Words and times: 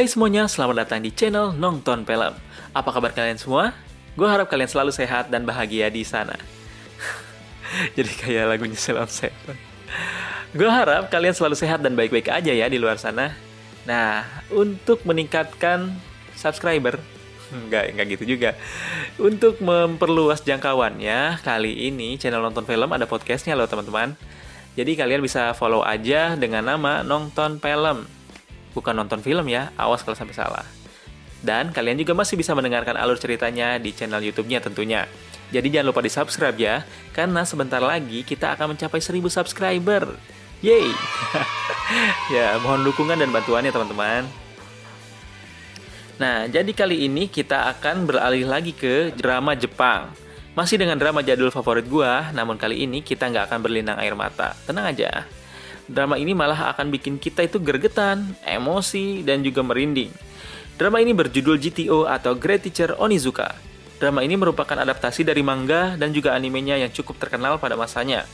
Hai 0.00 0.08
semuanya, 0.08 0.48
selamat 0.48 0.88
datang 0.88 1.04
di 1.04 1.12
channel 1.12 1.52
Nonton 1.52 2.08
Film. 2.08 2.32
Apa 2.72 2.88
kabar 2.88 3.12
kalian 3.12 3.36
semua? 3.36 3.76
Gue 4.16 4.24
harap 4.24 4.48
kalian 4.48 4.64
selalu 4.64 4.96
sehat 4.96 5.28
dan 5.28 5.44
bahagia 5.44 5.92
di 5.92 6.08
sana. 6.08 6.40
Jadi 8.00 8.08
kayak 8.08 8.48
lagunya 8.48 8.80
Selam 8.80 9.04
Seven. 9.04 9.60
Gue 10.56 10.72
harap 10.72 11.12
kalian 11.12 11.36
selalu 11.36 11.52
sehat 11.52 11.84
dan 11.84 12.00
baik-baik 12.00 12.32
aja 12.32 12.48
ya 12.48 12.64
di 12.72 12.80
luar 12.80 12.96
sana. 12.96 13.36
Nah, 13.84 14.24
untuk 14.48 15.04
meningkatkan 15.04 15.92
subscriber, 16.32 16.96
enggak, 17.68 17.92
enggak 17.92 18.16
gitu 18.16 18.24
juga. 18.24 18.56
Untuk 19.20 19.60
memperluas 19.60 20.40
jangkauannya, 20.40 21.44
kali 21.44 21.92
ini 21.92 22.16
channel 22.16 22.40
Nonton 22.40 22.64
Film 22.64 22.88
ada 22.88 23.04
podcastnya 23.04 23.52
loh 23.52 23.68
teman-teman. 23.68 24.16
Jadi 24.80 24.96
kalian 24.96 25.20
bisa 25.20 25.52
follow 25.52 25.84
aja 25.84 26.40
dengan 26.40 26.64
nama 26.64 27.04
Nonton 27.04 27.60
Film 27.60 28.19
bukan 28.72 28.94
nonton 28.94 29.22
film 29.24 29.46
ya, 29.50 29.74
awas 29.78 30.02
kalau 30.02 30.18
sampai 30.18 30.36
salah. 30.36 30.66
Dan 31.40 31.72
kalian 31.72 31.96
juga 31.96 32.12
masih 32.12 32.36
bisa 32.36 32.52
mendengarkan 32.52 33.00
alur 33.00 33.16
ceritanya 33.16 33.80
di 33.80 33.96
channel 33.96 34.20
YouTube-nya 34.20 34.60
tentunya. 34.60 35.08
Jadi 35.50 35.66
jangan 35.72 35.88
lupa 35.90 36.04
di 36.04 36.12
subscribe 36.12 36.54
ya, 36.54 36.86
karena 37.16 37.42
sebentar 37.42 37.82
lagi 37.82 38.22
kita 38.22 38.54
akan 38.54 38.76
mencapai 38.76 39.00
1000 39.02 39.26
subscriber. 39.32 40.14
Yeay! 40.60 40.92
ya, 42.36 42.60
mohon 42.60 42.84
dukungan 42.84 43.16
dan 43.16 43.32
bantuannya 43.32 43.72
teman-teman. 43.72 44.28
Nah, 46.20 46.44
jadi 46.52 46.68
kali 46.76 47.08
ini 47.08 47.32
kita 47.32 47.72
akan 47.72 48.04
beralih 48.04 48.44
lagi 48.44 48.76
ke 48.76 49.08
drama 49.16 49.56
Jepang. 49.56 50.12
Masih 50.52 50.76
dengan 50.76 51.00
drama 51.00 51.24
jadul 51.24 51.48
favorit 51.48 51.88
gua, 51.88 52.28
namun 52.36 52.60
kali 52.60 52.84
ini 52.84 53.00
kita 53.00 53.32
nggak 53.32 53.48
akan 53.48 53.58
berlinang 53.64 53.96
air 53.96 54.12
mata. 54.12 54.52
Tenang 54.68 54.92
aja, 54.92 55.24
drama 55.90 56.14
ini 56.14 56.32
malah 56.32 56.70
akan 56.72 56.94
bikin 56.94 57.18
kita 57.18 57.42
itu 57.42 57.58
gergetan, 57.58 58.38
emosi, 58.46 59.26
dan 59.26 59.42
juga 59.42 59.66
merinding. 59.66 60.14
Drama 60.78 61.02
ini 61.02 61.12
berjudul 61.12 61.60
GTO 61.60 62.08
atau 62.08 62.32
Great 62.38 62.64
Teacher 62.64 62.96
Onizuka. 62.96 63.52
Drama 64.00 64.24
ini 64.24 64.38
merupakan 64.38 64.80
adaptasi 64.80 65.28
dari 65.28 65.44
manga 65.44 65.92
dan 66.00 66.14
juga 66.16 66.32
animenya 66.32 66.80
yang 66.80 66.88
cukup 66.88 67.20
terkenal 67.20 67.60
pada 67.60 67.76
masanya. 67.76 68.24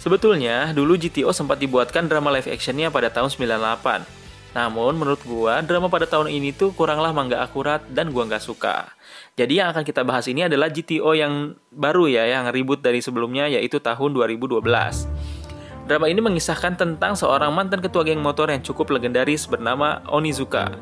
Sebetulnya, 0.00 0.72
dulu 0.72 0.96
GTO 0.96 1.34
sempat 1.36 1.60
dibuatkan 1.60 2.08
drama 2.08 2.32
live 2.32 2.48
actionnya 2.48 2.88
pada 2.88 3.12
tahun 3.12 3.28
98. 3.28 4.08
Namun, 4.56 4.96
menurut 4.96 5.20
gua, 5.28 5.60
drama 5.60 5.92
pada 5.92 6.08
tahun 6.08 6.32
ini 6.32 6.56
tuh 6.56 6.72
kuranglah 6.72 7.12
manga 7.12 7.44
akurat 7.44 7.84
dan 7.92 8.08
gua 8.08 8.24
nggak 8.24 8.40
suka. 8.40 8.88
Jadi 9.36 9.60
yang 9.60 9.68
akan 9.68 9.84
kita 9.84 10.00
bahas 10.00 10.24
ini 10.32 10.48
adalah 10.48 10.72
GTO 10.72 11.12
yang 11.12 11.60
baru 11.68 12.08
ya, 12.08 12.24
yang 12.24 12.48
ribut 12.48 12.80
dari 12.80 13.04
sebelumnya 13.04 13.52
yaitu 13.52 13.84
tahun 13.84 14.16
2012. 14.16 14.64
Drama 15.86 16.10
ini 16.10 16.18
mengisahkan 16.18 16.74
tentang 16.74 17.14
seorang 17.14 17.54
mantan 17.54 17.78
ketua 17.78 18.02
geng 18.02 18.18
motor 18.18 18.50
yang 18.50 18.58
cukup 18.58 18.90
legendaris 18.90 19.46
bernama 19.46 20.02
Onizuka. 20.10 20.74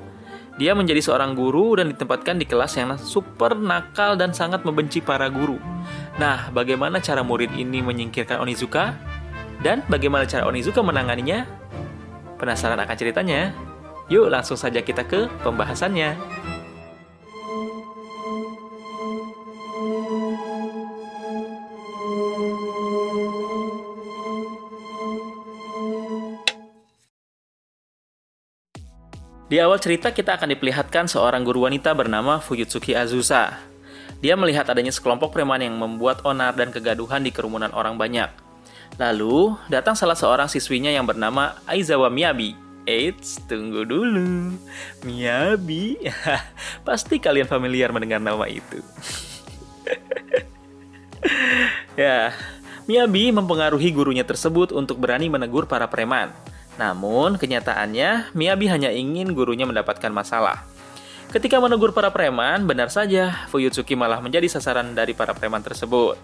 Dia 0.56 0.72
menjadi 0.72 1.04
seorang 1.04 1.36
guru 1.36 1.76
dan 1.76 1.92
ditempatkan 1.92 2.40
di 2.40 2.48
kelas 2.48 2.72
yang 2.80 2.96
super 2.96 3.52
nakal 3.52 4.16
dan 4.16 4.32
sangat 4.32 4.64
membenci 4.64 5.04
para 5.04 5.28
guru. 5.28 5.60
Nah, 6.16 6.48
bagaimana 6.56 7.04
cara 7.04 7.20
murid 7.20 7.52
ini 7.52 7.84
menyingkirkan 7.84 8.40
Onizuka? 8.40 8.96
Dan 9.60 9.84
bagaimana 9.92 10.24
cara 10.24 10.48
Onizuka 10.48 10.80
menanganinya? 10.80 11.44
Penasaran 12.40 12.80
akan 12.80 12.96
ceritanya? 12.96 13.52
Yuk 14.08 14.32
langsung 14.32 14.56
saja 14.56 14.80
kita 14.80 15.04
ke 15.04 15.28
pembahasannya. 15.44 16.16
Di 29.54 29.62
awal 29.62 29.78
cerita 29.78 30.10
kita 30.10 30.34
akan 30.34 30.50
diperlihatkan 30.50 31.06
seorang 31.06 31.46
guru 31.46 31.62
wanita 31.62 31.94
bernama 31.94 32.42
Fuyutsuki 32.42 32.90
Azusa. 32.90 33.54
Dia 34.18 34.34
melihat 34.34 34.66
adanya 34.66 34.90
sekelompok 34.90 35.30
preman 35.30 35.62
yang 35.62 35.78
membuat 35.78 36.26
onar 36.26 36.58
dan 36.58 36.74
kegaduhan 36.74 37.22
di 37.22 37.30
kerumunan 37.30 37.70
orang 37.70 37.94
banyak. 37.94 38.34
Lalu, 38.98 39.54
datang 39.70 39.94
salah 39.94 40.18
seorang 40.18 40.50
siswinya 40.50 40.90
yang 40.90 41.06
bernama 41.06 41.54
Aizawa 41.70 42.10
Miyabi. 42.10 42.58
Eits, 42.82 43.46
tunggu 43.46 43.86
dulu. 43.86 44.58
Miyabi? 45.06 46.02
Pasti 46.90 47.22
kalian 47.22 47.46
familiar 47.46 47.94
mendengar 47.94 48.18
nama 48.18 48.50
itu. 48.50 48.82
ya, 52.02 52.34
Miyabi 52.90 53.30
mempengaruhi 53.30 53.94
gurunya 53.94 54.26
tersebut 54.26 54.74
untuk 54.74 54.98
berani 54.98 55.30
menegur 55.30 55.70
para 55.70 55.86
preman. 55.86 56.34
Namun, 56.74 57.38
kenyataannya 57.38 58.34
Miyabi 58.34 58.66
hanya 58.66 58.90
ingin 58.90 59.30
gurunya 59.30 59.64
mendapatkan 59.66 60.10
masalah. 60.10 60.66
Ketika 61.30 61.58
menegur 61.58 61.90
para 61.90 62.14
preman, 62.14 62.62
benar 62.66 62.94
saja 62.94 63.46
Fuyutsuki 63.50 63.98
malah 63.98 64.22
menjadi 64.22 64.46
sasaran 64.46 64.94
dari 64.94 65.18
para 65.18 65.34
preman 65.34 65.62
tersebut. 65.62 66.14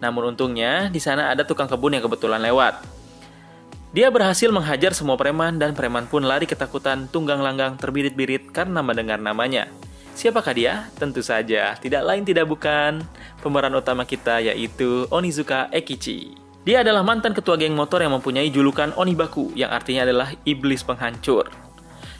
Namun 0.00 0.36
untungnya, 0.36 0.92
di 0.92 1.00
sana 1.00 1.32
ada 1.32 1.44
tukang 1.44 1.68
kebun 1.68 1.96
yang 1.96 2.04
kebetulan 2.04 2.40
lewat. 2.44 2.84
Dia 3.96 4.12
berhasil 4.12 4.52
menghajar 4.52 4.92
semua 4.92 5.16
preman 5.16 5.56
dan 5.56 5.72
preman 5.72 6.04
pun 6.04 6.20
lari 6.20 6.44
ketakutan 6.44 7.08
tunggang 7.08 7.40
langgang 7.40 7.80
terbirit-birit 7.80 8.52
karena 8.52 8.84
mendengar 8.84 9.16
namanya. 9.16 9.72
Siapakah 10.12 10.52
dia? 10.52 10.74
Tentu 11.00 11.24
saja, 11.24 11.76
tidak 11.80 12.04
lain 12.04 12.24
tidak 12.24 12.44
bukan 12.44 13.00
pemeran 13.40 13.72
utama 13.72 14.04
kita 14.04 14.40
yaitu 14.44 15.08
Onizuka 15.08 15.72
Ekichi. 15.72 16.45
Dia 16.66 16.82
adalah 16.82 17.06
mantan 17.06 17.30
ketua 17.30 17.54
geng 17.54 17.78
motor 17.78 18.02
yang 18.02 18.18
mempunyai 18.18 18.50
julukan 18.50 18.90
Onibaku, 18.98 19.54
yang 19.54 19.70
artinya 19.70 20.02
adalah 20.02 20.34
iblis 20.42 20.82
penghancur. 20.82 21.46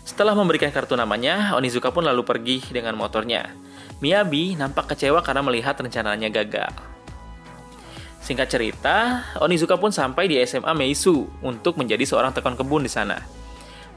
Setelah 0.06 0.38
memberikan 0.38 0.70
kartu 0.70 0.94
namanya, 0.94 1.58
Onizuka 1.58 1.90
pun 1.90 2.06
lalu 2.06 2.22
pergi 2.22 2.62
dengan 2.70 2.94
motornya. 2.94 3.50
Miyabi 3.98 4.54
nampak 4.54 4.94
kecewa 4.94 5.18
karena 5.26 5.42
melihat 5.42 5.74
rencananya 5.74 6.30
gagal. 6.30 6.70
Singkat 8.22 8.46
cerita, 8.46 9.26
Onizuka 9.42 9.74
pun 9.74 9.90
sampai 9.90 10.30
di 10.30 10.38
SMA 10.46 10.70
Meisu 10.78 11.26
untuk 11.42 11.74
menjadi 11.74 12.06
seorang 12.06 12.30
tekon 12.30 12.54
kebun 12.54 12.86
di 12.86 12.90
sana. 12.90 13.18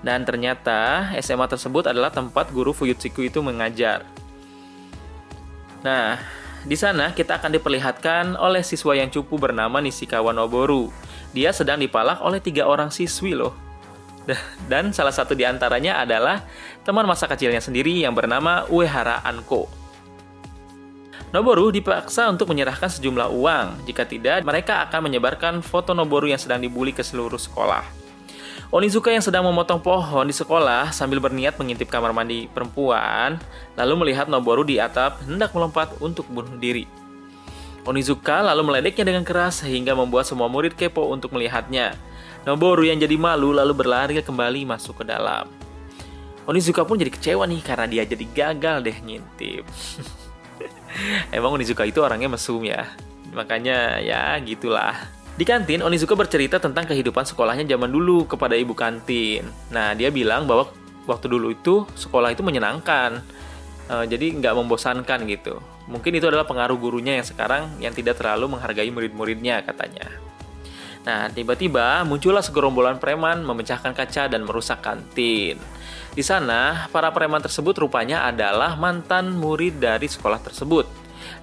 Dan 0.01 0.25
ternyata 0.25 1.13
SMA 1.21 1.45
tersebut 1.45 1.93
adalah 1.93 2.09
tempat 2.09 2.49
guru 2.49 2.73
Fuyutsuki 2.73 3.29
itu 3.29 3.37
mengajar. 3.45 4.01
Nah, 5.85 6.17
di 6.67 6.75
sana 6.75 7.15
kita 7.15 7.39
akan 7.39 7.55
diperlihatkan 7.55 8.35
oleh 8.35 8.59
siswa 8.65 8.91
yang 8.91 9.07
cupu 9.07 9.39
bernama 9.39 9.79
Nishikawa 9.79 10.35
Noboru. 10.35 10.91
Dia 11.31 11.55
sedang 11.55 11.79
dipalak 11.79 12.19
oleh 12.19 12.43
tiga 12.43 12.67
orang 12.67 12.91
siswi 12.91 13.31
loh. 13.37 13.55
Dan 14.69 14.91
salah 14.93 15.13
satu 15.15 15.33
di 15.33 15.47
antaranya 15.47 16.03
adalah 16.03 16.43
teman 16.83 17.07
masa 17.07 17.25
kecilnya 17.25 17.63
sendiri 17.63 18.03
yang 18.03 18.13
bernama 18.13 18.67
Uehara 18.69 19.23
Anko. 19.25 19.69
Noboru 21.29 21.69
dipaksa 21.69 22.25
untuk 22.25 22.49
menyerahkan 22.49 22.89
sejumlah 22.89 23.29
uang. 23.29 23.85
Jika 23.85 24.09
tidak, 24.09 24.41
mereka 24.41 24.81
akan 24.89 25.09
menyebarkan 25.09 25.61
foto 25.61 25.93
Noboru 25.93 26.25
yang 26.25 26.41
sedang 26.41 26.57
dibully 26.57 26.89
ke 26.89 27.05
seluruh 27.05 27.37
sekolah. 27.37 27.98
Onizuka 28.69 29.09
yang 29.09 29.25
sedang 29.25 29.41
memotong 29.49 29.81
pohon 29.81 30.29
di 30.29 30.35
sekolah 30.35 30.93
sambil 30.93 31.17
berniat 31.17 31.57
mengintip 31.57 31.89
kamar 31.89 32.13
mandi 32.13 32.45
perempuan, 32.53 33.41
lalu 33.73 34.05
melihat 34.05 34.29
Noboru 34.29 34.61
di 34.61 34.77
atap 34.77 35.25
hendak 35.25 35.57
melompat 35.57 35.89
untuk 35.97 36.29
bunuh 36.29 36.53
diri. 36.61 36.85
Onizuka 37.81 38.45
lalu 38.45 38.69
meledeknya 38.69 39.09
dengan 39.09 39.25
keras 39.25 39.65
sehingga 39.65 39.97
membuat 39.97 40.29
semua 40.29 40.45
murid 40.45 40.77
kepo 40.77 41.09
untuk 41.09 41.33
melihatnya. 41.33 41.97
Noboru 42.45 42.85
yang 42.85 43.01
jadi 43.01 43.17
malu 43.17 43.57
lalu 43.57 43.73
berlari 43.73 44.21
kembali 44.21 44.69
masuk 44.69 45.01
ke 45.01 45.05
dalam. 45.09 45.49
Onizuka 46.45 46.85
pun 46.85 47.01
jadi 47.01 47.09
kecewa 47.09 47.49
nih 47.49 47.65
karena 47.65 47.89
dia 47.89 48.03
jadi 48.05 48.25
gagal 48.29 48.85
deh 48.85 48.97
ngintip. 49.01 49.65
Emang 51.33 51.57
Onizuka 51.57 51.89
itu 51.89 52.05
orangnya 52.05 52.29
mesum 52.29 52.61
ya. 52.61 52.85
Makanya 53.33 53.97
ya 53.97 54.37
gitulah. 54.45 54.93
Di 55.39 55.47
kantin, 55.47 55.79
Onizuka 55.79 56.19
bercerita 56.19 56.59
tentang 56.59 56.83
kehidupan 56.83 57.23
sekolahnya 57.23 57.63
zaman 57.63 57.87
dulu 57.87 58.27
kepada 58.27 58.59
ibu 58.59 58.75
kantin. 58.75 59.47
Nah, 59.71 59.95
dia 59.95 60.11
bilang 60.11 60.43
bahwa 60.43 60.67
waktu 61.07 61.31
dulu 61.31 61.55
itu 61.55 61.87
sekolah 61.95 62.35
itu 62.35 62.43
menyenangkan, 62.43 63.23
uh, 63.87 64.03
jadi 64.03 64.35
nggak 64.35 64.51
membosankan 64.59 65.23
gitu. 65.31 65.63
Mungkin 65.87 66.19
itu 66.19 66.27
adalah 66.27 66.43
pengaruh 66.43 66.75
gurunya 66.75 67.15
yang 67.15 67.23
sekarang 67.23 67.71
yang 67.79 67.95
tidak 67.95 68.19
terlalu 68.19 68.59
menghargai 68.59 68.91
murid-muridnya 68.91 69.63
katanya. 69.63 70.11
Nah, 71.07 71.31
tiba-tiba 71.31 72.03
muncullah 72.03 72.43
segerombolan 72.43 72.99
preman 72.99 73.39
memecahkan 73.39 73.95
kaca 73.95 74.27
dan 74.27 74.43
merusak 74.43 74.83
kantin. 74.83 75.55
Di 76.11 76.19
sana, 76.19 76.91
para 76.91 77.15
preman 77.15 77.39
tersebut 77.39 77.79
rupanya 77.79 78.27
adalah 78.27 78.75
mantan 78.75 79.39
murid 79.39 79.79
dari 79.79 80.11
sekolah 80.11 80.43
tersebut. 80.43 80.83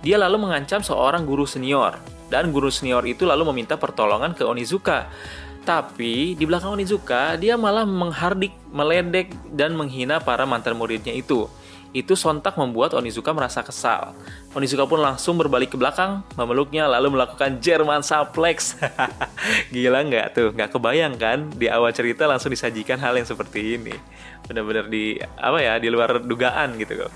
Dia 0.05 0.21
lalu 0.21 0.37
mengancam 0.45 0.85
seorang 0.85 1.25
guru 1.25 1.49
senior 1.49 2.16
dan 2.31 2.51
guru 2.51 2.71
senior 2.71 3.03
itu 3.07 3.25
lalu 3.25 3.47
meminta 3.55 3.79
pertolongan 3.79 4.35
ke 4.35 4.43
Onizuka. 4.43 5.11
Tapi 5.67 6.39
di 6.39 6.45
belakang 6.47 6.79
Onizuka, 6.79 7.35
dia 7.35 7.59
malah 7.59 7.83
menghardik, 7.83 8.55
meledek, 8.71 9.35
dan 9.51 9.75
menghina 9.75 10.23
para 10.23 10.47
mantan 10.47 10.79
muridnya 10.79 11.11
itu. 11.11 11.51
Itu 11.91 12.15
sontak 12.15 12.55
membuat 12.55 12.95
Onizuka 12.95 13.35
merasa 13.35 13.67
kesal. 13.67 14.15
Onizuka 14.55 14.87
pun 14.87 15.03
langsung 15.03 15.35
berbalik 15.35 15.75
ke 15.75 15.77
belakang, 15.81 16.23
memeluknya 16.39 16.87
lalu 16.87 17.19
melakukan 17.19 17.59
German 17.59 18.07
suplex. 18.07 18.79
Gila 19.75 20.07
nggak 20.07 20.27
tuh? 20.39 20.49
Nggak 20.55 20.71
kebayang 20.71 21.19
kan? 21.19 21.51
Di 21.51 21.67
awal 21.67 21.91
cerita 21.91 22.31
langsung 22.31 22.55
disajikan 22.55 23.03
hal 23.03 23.19
yang 23.19 23.27
seperti 23.27 23.75
ini. 23.75 23.95
Benar-benar 24.47 24.87
di 24.87 25.19
apa 25.19 25.59
ya? 25.59 25.83
Di 25.83 25.91
luar 25.91 26.23
dugaan 26.23 26.79
gitu 26.79 27.07
kok. 27.07 27.13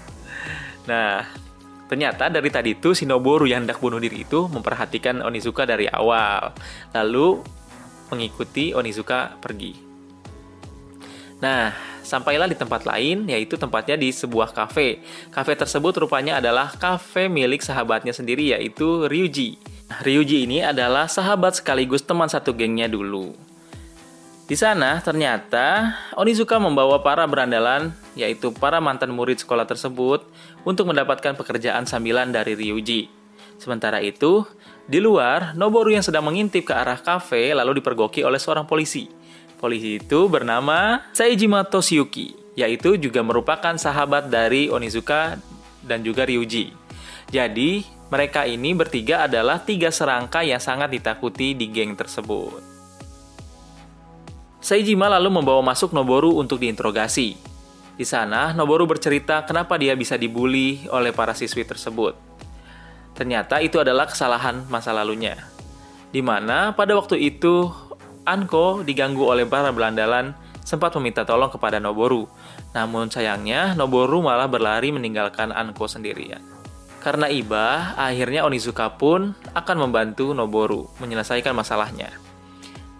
Nah, 0.91 1.23
Ternyata 1.91 2.31
dari 2.31 2.55
tadi 2.55 2.79
itu 2.79 2.95
Shinoboru 2.95 3.51
yang 3.51 3.67
hendak 3.67 3.83
bunuh 3.83 3.99
diri 3.99 4.23
itu 4.23 4.47
memperhatikan 4.47 5.27
Onizuka 5.27 5.67
dari 5.67 5.91
awal, 5.91 6.55
lalu 6.95 7.43
mengikuti 8.15 8.71
Onizuka 8.71 9.35
pergi. 9.43 9.75
Nah, 11.43 11.75
sampailah 12.07 12.47
di 12.47 12.55
tempat 12.55 12.87
lain, 12.87 13.27
yaitu 13.27 13.59
tempatnya 13.59 13.99
di 13.99 14.15
sebuah 14.15 14.55
kafe. 14.55 15.03
Kafe 15.35 15.59
tersebut 15.59 16.07
rupanya 16.07 16.39
adalah 16.39 16.71
kafe 16.79 17.27
milik 17.27 17.59
sahabatnya 17.59 18.15
sendiri, 18.15 18.55
yaitu 18.55 19.11
Ryuji. 19.11 19.59
Ryuji 20.07 20.47
ini 20.47 20.63
adalah 20.63 21.11
sahabat 21.11 21.59
sekaligus 21.59 22.07
teman 22.07 22.31
satu 22.31 22.55
gengnya 22.55 22.87
dulu. 22.87 23.35
Di 24.47 24.59
sana 24.59 25.03
ternyata 25.03 25.95
Onizuka 26.15 26.59
membawa 26.63 27.03
para 27.03 27.27
berandalan, 27.27 27.95
yaitu 28.15 28.55
para 28.55 28.79
mantan 28.79 29.11
murid 29.15 29.43
sekolah 29.43 29.67
tersebut, 29.67 30.27
untuk 30.65 30.91
mendapatkan 30.91 31.37
pekerjaan 31.37 31.85
sambilan 31.89 32.33
dari 32.33 32.57
Ryuji. 32.57 33.09
Sementara 33.61 34.01
itu, 34.01 34.49
di 34.89 34.99
luar, 34.99 35.53
Noboru 35.53 35.93
yang 35.93 36.03
sedang 36.03 36.25
mengintip 36.25 36.69
ke 36.69 36.75
arah 36.75 36.99
kafe 36.99 37.53
lalu 37.53 37.79
dipergoki 37.79 38.25
oleh 38.25 38.41
seorang 38.41 38.65
polisi. 38.65 39.07
Polisi 39.61 40.01
itu 40.01 40.27
bernama 40.33 41.05
Saijima 41.13 41.69
Toshiyuki, 41.69 42.57
yaitu 42.57 42.97
juga 42.97 43.21
merupakan 43.21 43.77
sahabat 43.77 44.33
dari 44.33 44.73
Onizuka 44.73 45.37
dan 45.85 46.01
juga 46.01 46.25
Ryuji. 46.25 46.73
Jadi, 47.29 47.85
mereka 48.09 48.49
ini 48.49 48.73
bertiga 48.73 49.29
adalah 49.29 49.61
tiga 49.63 49.93
serangka 49.93 50.43
yang 50.43 50.59
sangat 50.59 50.91
ditakuti 50.91 51.53
di 51.53 51.69
geng 51.69 51.95
tersebut. 51.95 52.59
Saijima 54.61 55.09
lalu 55.09 55.41
membawa 55.41 55.65
masuk 55.65 55.93
Noboru 55.93 56.37
untuk 56.37 56.61
diinterogasi. 56.61 57.50
Di 58.01 58.09
sana, 58.09 58.57
Noboru 58.57 58.89
bercerita 58.89 59.45
kenapa 59.45 59.77
dia 59.77 59.93
bisa 59.93 60.17
dibully 60.17 60.89
oleh 60.89 61.13
para 61.13 61.37
siswi 61.37 61.69
tersebut. 61.69 62.17
Ternyata 63.13 63.61
itu 63.61 63.77
adalah 63.77 64.09
kesalahan 64.09 64.65
masa 64.73 64.97
lalunya. 64.97 65.37
Di 66.09 66.25
mana 66.25 66.73
pada 66.73 66.97
waktu 66.97 67.21
itu 67.21 67.69
Anko 68.25 68.89
diganggu 68.89 69.29
oleh 69.29 69.45
para 69.45 69.69
belandalan 69.69 70.33
sempat 70.65 70.97
meminta 70.97 71.29
tolong 71.29 71.53
kepada 71.53 71.77
Noboru. 71.77 72.25
Namun 72.73 73.13
sayangnya 73.13 73.77
Noboru 73.77 74.25
malah 74.25 74.49
berlari 74.49 74.89
meninggalkan 74.97 75.53
Anko 75.53 75.85
sendirian. 75.85 76.41
Karena 77.05 77.29
iba, 77.29 77.93
akhirnya 78.01 78.49
Onizuka 78.49 78.97
pun 78.97 79.37
akan 79.53 79.77
membantu 79.77 80.33
Noboru 80.33 80.89
menyelesaikan 81.05 81.53
masalahnya. 81.53 82.09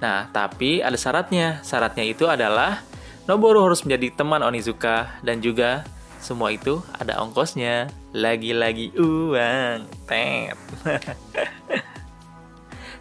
Nah, 0.05 0.29
tapi 0.29 0.85
ada 0.85 1.01
syaratnya. 1.01 1.65
Syaratnya 1.65 2.05
itu 2.05 2.29
adalah 2.29 2.90
Noboru 3.31 3.63
harus 3.63 3.87
menjadi 3.87 4.11
teman 4.11 4.43
Onizuka 4.43 5.07
dan 5.23 5.39
juga 5.39 5.87
semua 6.19 6.51
itu 6.51 6.83
ada 6.99 7.23
ongkosnya. 7.23 7.87
Lagi-lagi 8.11 8.91
uang. 8.99 9.87
Tet. 10.11 10.59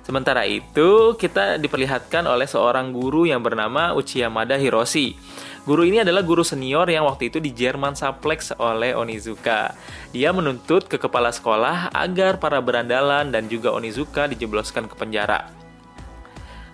Sementara 0.06 0.46
itu, 0.46 1.18
kita 1.18 1.58
diperlihatkan 1.58 2.30
oleh 2.30 2.46
seorang 2.46 2.94
guru 2.94 3.26
yang 3.26 3.42
bernama 3.42 3.98
Uchiyamada 3.98 4.62
Hiroshi. 4.62 5.18
Guru 5.66 5.90
ini 5.90 6.06
adalah 6.06 6.22
guru 6.22 6.46
senior 6.46 6.86
yang 6.94 7.10
waktu 7.10 7.34
itu 7.34 7.42
di 7.42 7.50
Jerman 7.50 7.98
Suplex 7.98 8.54
oleh 8.62 8.94
Onizuka. 8.94 9.74
Dia 10.14 10.30
menuntut 10.30 10.86
ke 10.86 11.02
kepala 11.02 11.34
sekolah 11.34 11.90
agar 11.90 12.38
para 12.38 12.62
berandalan 12.62 13.34
dan 13.34 13.50
juga 13.50 13.74
Onizuka 13.74 14.30
dijebloskan 14.30 14.86
ke 14.86 14.94
penjara. 14.94 15.50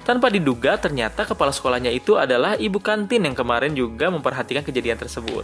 Tanpa 0.06 0.30
diduga, 0.30 0.78
ternyata 0.78 1.25
kepala 1.25 1.50
sekolahnya 1.50 1.90
itu 1.90 2.13
adalah 2.13 2.54
ibu 2.62 2.78
kantin 2.78 3.25
yang 3.25 3.34
kemarin 3.34 3.74
juga 3.74 4.13
memperhatikan 4.13 4.62
kejadian 4.62 5.02
tersebut. 5.02 5.42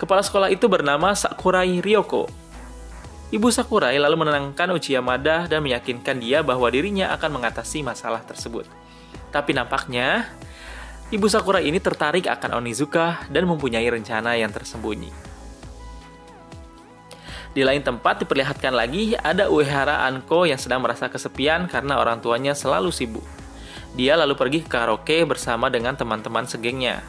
Kepala 0.00 0.24
sekolah 0.24 0.48
itu 0.48 0.64
bernama 0.72 1.12
Sakurai 1.12 1.84
Ryoko. 1.84 2.32
Ibu 3.28 3.52
Sakurai 3.52 4.00
lalu 4.00 4.24
menenangkan 4.24 4.72
Uchiha 4.72 5.04
Mada 5.04 5.44
dan 5.44 5.60
meyakinkan 5.60 6.16
dia 6.16 6.40
bahwa 6.40 6.64
dirinya 6.72 7.12
akan 7.12 7.36
mengatasi 7.36 7.84
masalah 7.84 8.24
tersebut. 8.24 8.64
Tapi 9.28 9.52
nampaknya, 9.52 10.32
Ibu 11.12 11.28
Sakurai 11.28 11.68
ini 11.68 11.76
tertarik 11.76 12.24
akan 12.24 12.64
Onizuka 12.64 13.28
dan 13.28 13.44
mempunyai 13.44 13.84
rencana 13.84 14.32
yang 14.40 14.48
tersembunyi. 14.48 15.12
Di 17.52 17.60
lain 17.68 17.84
tempat 17.84 18.24
diperlihatkan 18.24 18.72
lagi 18.72 19.12
ada 19.12 19.52
Uehara 19.52 20.08
Anko 20.08 20.48
yang 20.48 20.56
sedang 20.56 20.80
merasa 20.80 21.12
kesepian 21.12 21.68
karena 21.68 22.00
orang 22.00 22.24
tuanya 22.24 22.56
selalu 22.56 22.88
sibuk. 22.88 23.37
Dia 23.98 24.14
lalu 24.14 24.38
pergi 24.38 24.62
ke 24.62 24.70
karaoke 24.70 25.26
bersama 25.26 25.66
dengan 25.66 25.98
teman-teman 25.98 26.46
segengnya. 26.46 27.02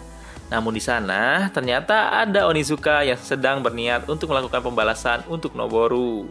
Namun 0.49 0.73
di 0.73 0.81
sana 0.81 1.53
ternyata 1.53 2.09
ada 2.09 2.49
Onizuka 2.49 3.05
yang 3.05 3.21
sedang 3.21 3.61
berniat 3.61 4.09
untuk 4.09 4.33
melakukan 4.33 4.65
pembalasan 4.65 5.21
untuk 5.29 5.53
Noboru. 5.53 6.25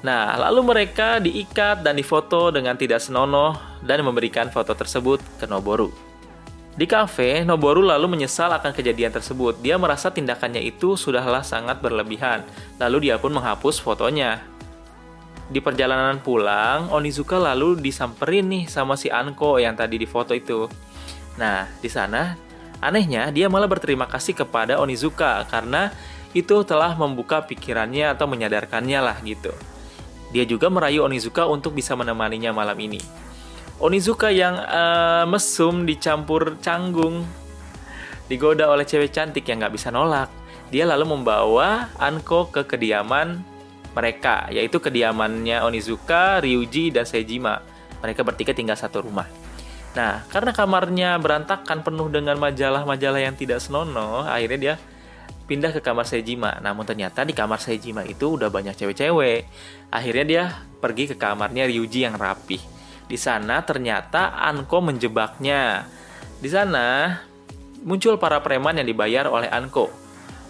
Nah, 0.00 0.40
lalu 0.40 0.64
mereka 0.64 1.20
diikat 1.20 1.84
dan 1.84 2.00
difoto 2.00 2.48
dengan 2.48 2.74
tidak 2.80 3.04
senonoh 3.04 3.54
dan 3.84 4.00
memberikan 4.00 4.48
foto 4.48 4.72
tersebut 4.72 5.20
ke 5.36 5.44
Noboru. 5.44 5.92
Di 6.72 6.88
kafe, 6.88 7.44
Noboru 7.44 7.84
lalu 7.84 8.08
menyesal 8.16 8.48
akan 8.56 8.72
kejadian 8.72 9.12
tersebut. 9.12 9.60
Dia 9.60 9.76
merasa 9.76 10.08
tindakannya 10.08 10.64
itu 10.64 10.96
sudahlah 10.96 11.44
sangat 11.44 11.84
berlebihan. 11.84 12.40
Lalu 12.80 13.12
dia 13.12 13.20
pun 13.20 13.36
menghapus 13.36 13.76
fotonya. 13.76 14.40
Di 15.52 15.60
perjalanan 15.60 16.16
pulang, 16.24 16.88
Onizuka 16.88 17.36
lalu 17.36 17.76
disamperin 17.76 18.48
nih 18.48 18.64
sama 18.72 18.96
si 18.96 19.12
Anko 19.12 19.60
yang 19.60 19.76
tadi 19.76 20.00
di 20.00 20.08
foto 20.08 20.32
itu. 20.32 20.64
Nah, 21.36 21.68
di 21.76 21.92
sana 21.92 22.32
anehnya 22.80 23.28
dia 23.28 23.52
malah 23.52 23.68
berterima 23.68 24.08
kasih 24.08 24.32
kepada 24.32 24.80
Onizuka 24.80 25.44
karena 25.52 25.92
itu 26.32 26.64
telah 26.64 26.96
membuka 26.96 27.44
pikirannya 27.44 28.16
atau 28.16 28.24
menyadarkannya 28.24 29.00
lah 29.04 29.20
gitu. 29.20 29.52
Dia 30.32 30.48
juga 30.48 30.72
merayu 30.72 31.04
Onizuka 31.04 31.44
untuk 31.44 31.76
bisa 31.76 31.92
menemaninya 31.92 32.56
malam 32.56 32.80
ini. 32.80 33.04
Onizuka 33.76 34.32
yang 34.32 34.56
uh, 34.56 35.28
mesum 35.28 35.84
dicampur 35.84 36.56
canggung 36.64 37.28
digoda 38.24 38.72
oleh 38.72 38.88
cewek 38.88 39.12
cantik 39.12 39.44
yang 39.44 39.60
nggak 39.60 39.76
bisa 39.76 39.92
nolak. 39.92 40.32
Dia 40.72 40.88
lalu 40.88 41.12
membawa 41.12 41.92
Anko 42.00 42.48
ke 42.48 42.64
kediaman 42.64 43.51
mereka, 43.92 44.48
yaitu 44.48 44.80
kediamannya 44.80 45.60
Onizuka, 45.60 46.40
Ryuji, 46.40 46.92
dan 46.92 47.04
Sejima. 47.04 47.60
Mereka 48.00 48.24
bertiga 48.24 48.56
tinggal 48.56 48.76
satu 48.76 49.04
rumah. 49.04 49.28
Nah, 49.92 50.24
karena 50.32 50.56
kamarnya 50.56 51.20
berantakan 51.20 51.84
penuh 51.84 52.08
dengan 52.08 52.40
majalah-majalah 52.40 53.20
yang 53.20 53.36
tidak 53.36 53.60
senonoh, 53.60 54.24
akhirnya 54.24 54.58
dia 54.58 54.74
pindah 55.44 55.68
ke 55.76 55.84
kamar 55.84 56.08
Sejima. 56.08 56.56
Namun 56.64 56.88
ternyata 56.88 57.28
di 57.28 57.36
kamar 57.36 57.60
Sejima 57.60 58.00
itu 58.08 58.40
udah 58.40 58.48
banyak 58.48 58.72
cewek-cewek. 58.72 59.44
Akhirnya 59.92 60.24
dia 60.24 60.44
pergi 60.80 61.12
ke 61.12 61.16
kamarnya 61.20 61.68
Ryuji 61.68 62.08
yang 62.08 62.16
rapi. 62.16 62.56
Di 63.04 63.20
sana 63.20 63.60
ternyata 63.60 64.32
Anko 64.40 64.80
menjebaknya. 64.80 65.84
Di 66.40 66.48
sana 66.48 67.20
muncul 67.84 68.16
para 68.16 68.40
preman 68.40 68.80
yang 68.80 68.88
dibayar 68.88 69.28
oleh 69.28 69.52
Anko. 69.52 69.92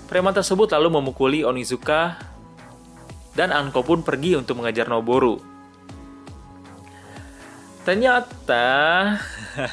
Preman 0.06 0.30
tersebut 0.30 0.70
lalu 0.70 1.02
memukuli 1.02 1.40
Onizuka 1.42 2.20
dan 3.32 3.52
Anko 3.52 3.80
pun 3.84 4.04
pergi 4.04 4.36
untuk 4.36 4.60
mengejar 4.60 4.88
Noboru. 4.88 5.40
Ternyata 7.82 8.64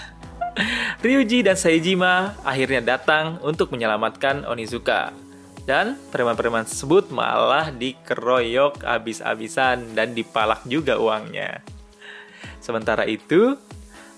Ryuji 1.05 1.45
dan 1.45 1.55
Saijima 1.55 2.35
akhirnya 2.41 2.97
datang 2.97 3.37
untuk 3.45 3.71
menyelamatkan 3.71 4.43
Onizuka. 4.43 5.13
Dan 5.69 6.01
preman-preman 6.09 6.65
tersebut 6.65 7.13
malah 7.13 7.69
dikeroyok 7.69 8.81
habis-habisan 8.81 9.93
dan 9.93 10.17
dipalak 10.17 10.65
juga 10.65 10.97
uangnya. 10.97 11.61
Sementara 12.57 13.05
itu, 13.05 13.53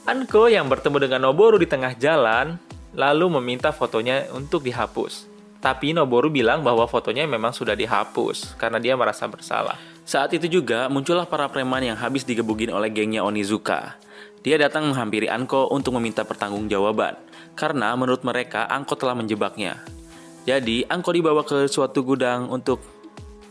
Anko 0.08 0.48
yang 0.48 0.72
bertemu 0.72 0.98
dengan 1.12 1.28
Noboru 1.28 1.60
di 1.60 1.68
tengah 1.68 1.92
jalan 2.00 2.56
lalu 2.96 3.28
meminta 3.40 3.76
fotonya 3.76 4.32
untuk 4.32 4.64
dihapus. 4.64 5.31
Tapi 5.62 5.94
Noboru 5.94 6.34
bilang 6.34 6.66
bahwa 6.66 6.90
fotonya 6.90 7.30
memang 7.30 7.54
sudah 7.54 7.78
dihapus 7.78 8.58
karena 8.58 8.82
dia 8.82 8.98
merasa 8.98 9.30
bersalah. 9.30 9.78
Saat 10.02 10.34
itu 10.34 10.50
juga 10.50 10.90
muncullah 10.90 11.30
para 11.30 11.46
preman 11.54 11.86
yang 11.86 11.94
habis 11.94 12.26
digebugin 12.26 12.74
oleh 12.74 12.90
gengnya 12.90 13.22
Onizuka. 13.22 13.94
Dia 14.42 14.58
datang 14.58 14.90
menghampiri 14.90 15.30
Anko 15.30 15.70
untuk 15.70 15.94
meminta 16.02 16.26
pertanggungjawaban 16.26 17.14
karena 17.54 17.94
menurut 17.94 18.26
mereka 18.26 18.66
Anko 18.66 18.98
telah 18.98 19.14
menjebaknya. 19.14 19.78
Jadi 20.50 20.82
Anko 20.90 21.14
dibawa 21.14 21.46
ke 21.46 21.70
suatu 21.70 22.02
gudang 22.02 22.50
untuk 22.50 22.82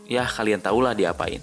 ya 0.03 0.27
kalian 0.27 0.59
tahulah 0.59 0.91
diapain. 0.91 1.39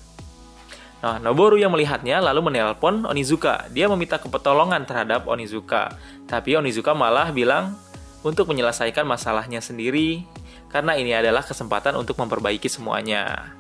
Nah, 1.01 1.17
Noboru 1.17 1.57
yang 1.57 1.73
melihatnya 1.73 2.21
lalu 2.21 2.53
menelpon 2.53 3.09
Onizuka. 3.09 3.73
Dia 3.73 3.89
meminta 3.89 4.21
kepetolongan 4.21 4.85
terhadap 4.85 5.25
Onizuka. 5.25 5.97
Tapi 6.29 6.61
Onizuka 6.61 6.93
malah 6.93 7.33
bilang 7.33 7.73
untuk 8.21 8.51
menyelesaikan 8.53 9.09
masalahnya 9.09 9.65
sendiri 9.65 10.29
karena 10.69 10.97
ini 10.97 11.17
adalah 11.17 11.41
kesempatan 11.41 11.97
untuk 11.97 12.21
memperbaiki 12.21 12.69
semuanya. 12.69 13.53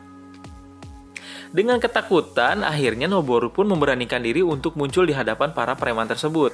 Dengan 1.49 1.81
ketakutan, 1.81 2.61
akhirnya 2.61 3.09
Noboru 3.09 3.49
pun 3.49 3.65
memberanikan 3.65 4.21
diri 4.21 4.45
untuk 4.45 4.77
muncul 4.77 5.09
di 5.09 5.17
hadapan 5.17 5.57
para 5.57 5.73
preman 5.73 6.05
tersebut. 6.05 6.53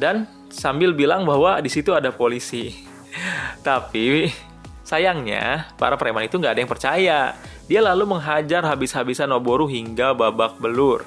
Dan 0.00 0.24
sambil 0.48 0.96
bilang 0.96 1.28
bahwa 1.28 1.60
di 1.60 1.68
situ 1.68 1.92
ada 1.92 2.08
polisi. 2.08 2.72
Tapi 3.68 4.32
sayangnya, 4.80 5.68
para 5.76 6.00
preman 6.00 6.24
itu 6.24 6.40
nggak 6.40 6.56
ada 6.56 6.60
yang 6.64 6.72
percaya. 6.72 7.20
Dia 7.68 7.80
lalu 7.84 8.16
menghajar 8.16 8.64
habis-habisan 8.64 9.28
Noboru 9.28 9.68
hingga 9.68 10.16
babak 10.16 10.56
belur. 10.56 11.04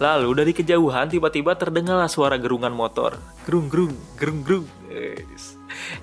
Lalu 0.00 0.44
dari 0.44 0.52
kejauhan 0.56 1.12
tiba-tiba 1.12 1.56
terdengarlah 1.56 2.08
suara 2.08 2.40
gerungan 2.40 2.72
motor. 2.72 3.20
Gerung 3.44 3.68
gerung, 3.68 3.96
gerung 4.16 4.40
gerung. 4.44 4.66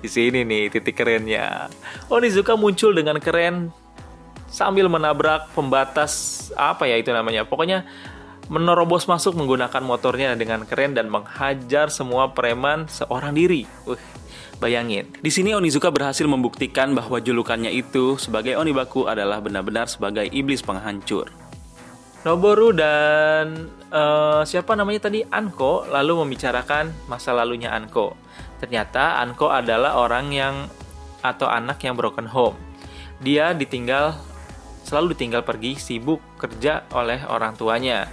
Di 0.00 0.08
sini 0.08 0.42
nih 0.44 0.70
titik 0.72 0.96
kerennya. 0.96 1.68
Onizuka 2.08 2.54
muncul 2.54 2.94
dengan 2.94 3.18
keren 3.18 3.72
sambil 4.48 4.86
menabrak 4.86 5.50
pembatas 5.52 6.48
apa 6.54 6.86
ya 6.86 7.00
itu 7.00 7.10
namanya. 7.10 7.42
Pokoknya 7.42 7.86
menerobos 8.52 9.08
masuk 9.08 9.34
menggunakan 9.34 9.80
motornya 9.80 10.36
dengan 10.36 10.68
keren 10.68 10.92
dan 10.92 11.08
menghajar 11.08 11.88
semua 11.88 12.30
preman 12.36 12.86
seorang 12.86 13.32
diri. 13.32 13.64
Uh, 13.88 13.96
bayangin. 14.62 15.10
Di 15.20 15.30
sini 15.32 15.52
Onizuka 15.52 15.90
berhasil 15.90 16.24
membuktikan 16.24 16.94
bahwa 16.94 17.18
julukannya 17.18 17.72
itu 17.74 18.16
sebagai 18.16 18.54
Onibaku 18.54 19.10
adalah 19.10 19.42
benar-benar 19.42 19.90
sebagai 19.90 20.28
iblis 20.30 20.62
penghancur. 20.62 21.28
Noboru 22.24 22.72
dan 22.72 23.68
uh, 23.92 24.40
siapa 24.48 24.72
namanya 24.72 25.12
tadi 25.12 25.20
Anko 25.28 25.84
lalu 25.92 26.24
membicarakan 26.24 26.88
masa 27.04 27.36
lalunya 27.36 27.68
Anko. 27.68 28.16
Ternyata 28.64 29.20
Anko 29.20 29.52
adalah 29.52 30.00
orang 30.00 30.32
yang 30.32 30.64
atau 31.20 31.44
anak 31.52 31.84
yang 31.84 32.00
broken 32.00 32.24
home. 32.24 32.56
Dia 33.20 33.52
ditinggal 33.52 34.16
selalu 34.88 35.12
ditinggal 35.12 35.44
pergi 35.44 35.76
sibuk 35.76 36.24
kerja 36.40 36.88
oleh 36.96 37.20
orang 37.28 37.60
tuanya. 37.60 38.08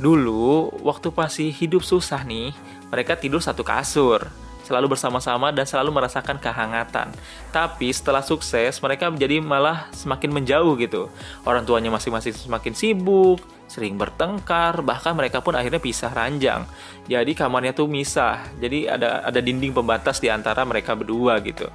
Dulu, 0.00 0.72
waktu 0.80 1.12
masih 1.12 1.52
hidup 1.52 1.84
susah 1.84 2.24
nih, 2.24 2.56
mereka 2.88 3.20
tidur 3.20 3.44
satu 3.44 3.60
kasur, 3.60 4.24
selalu 4.64 4.96
bersama-sama 4.96 5.52
dan 5.52 5.68
selalu 5.68 5.92
merasakan 5.92 6.40
kehangatan. 6.40 7.12
Tapi 7.52 7.92
setelah 7.92 8.24
sukses, 8.24 8.80
mereka 8.80 9.12
menjadi 9.12 9.38
malah 9.44 9.92
semakin 9.92 10.32
menjauh 10.32 10.74
gitu. 10.80 11.12
Orang 11.44 11.68
tuanya 11.68 11.92
masing-masing 11.92 12.32
semakin 12.32 12.72
sibuk, 12.72 13.44
sering 13.68 14.00
bertengkar, 14.00 14.80
bahkan 14.80 15.12
mereka 15.12 15.44
pun 15.44 15.52
akhirnya 15.52 15.78
pisah 15.78 16.10
ranjang. 16.10 16.64
Jadi 17.04 17.36
kamarnya 17.36 17.76
tuh 17.76 17.86
misah. 17.86 18.40
Jadi 18.56 18.88
ada 18.88 19.20
ada 19.22 19.40
dinding 19.44 19.76
pembatas 19.76 20.18
di 20.18 20.32
antara 20.32 20.64
mereka 20.64 20.96
berdua 20.96 21.38
gitu. 21.44 21.68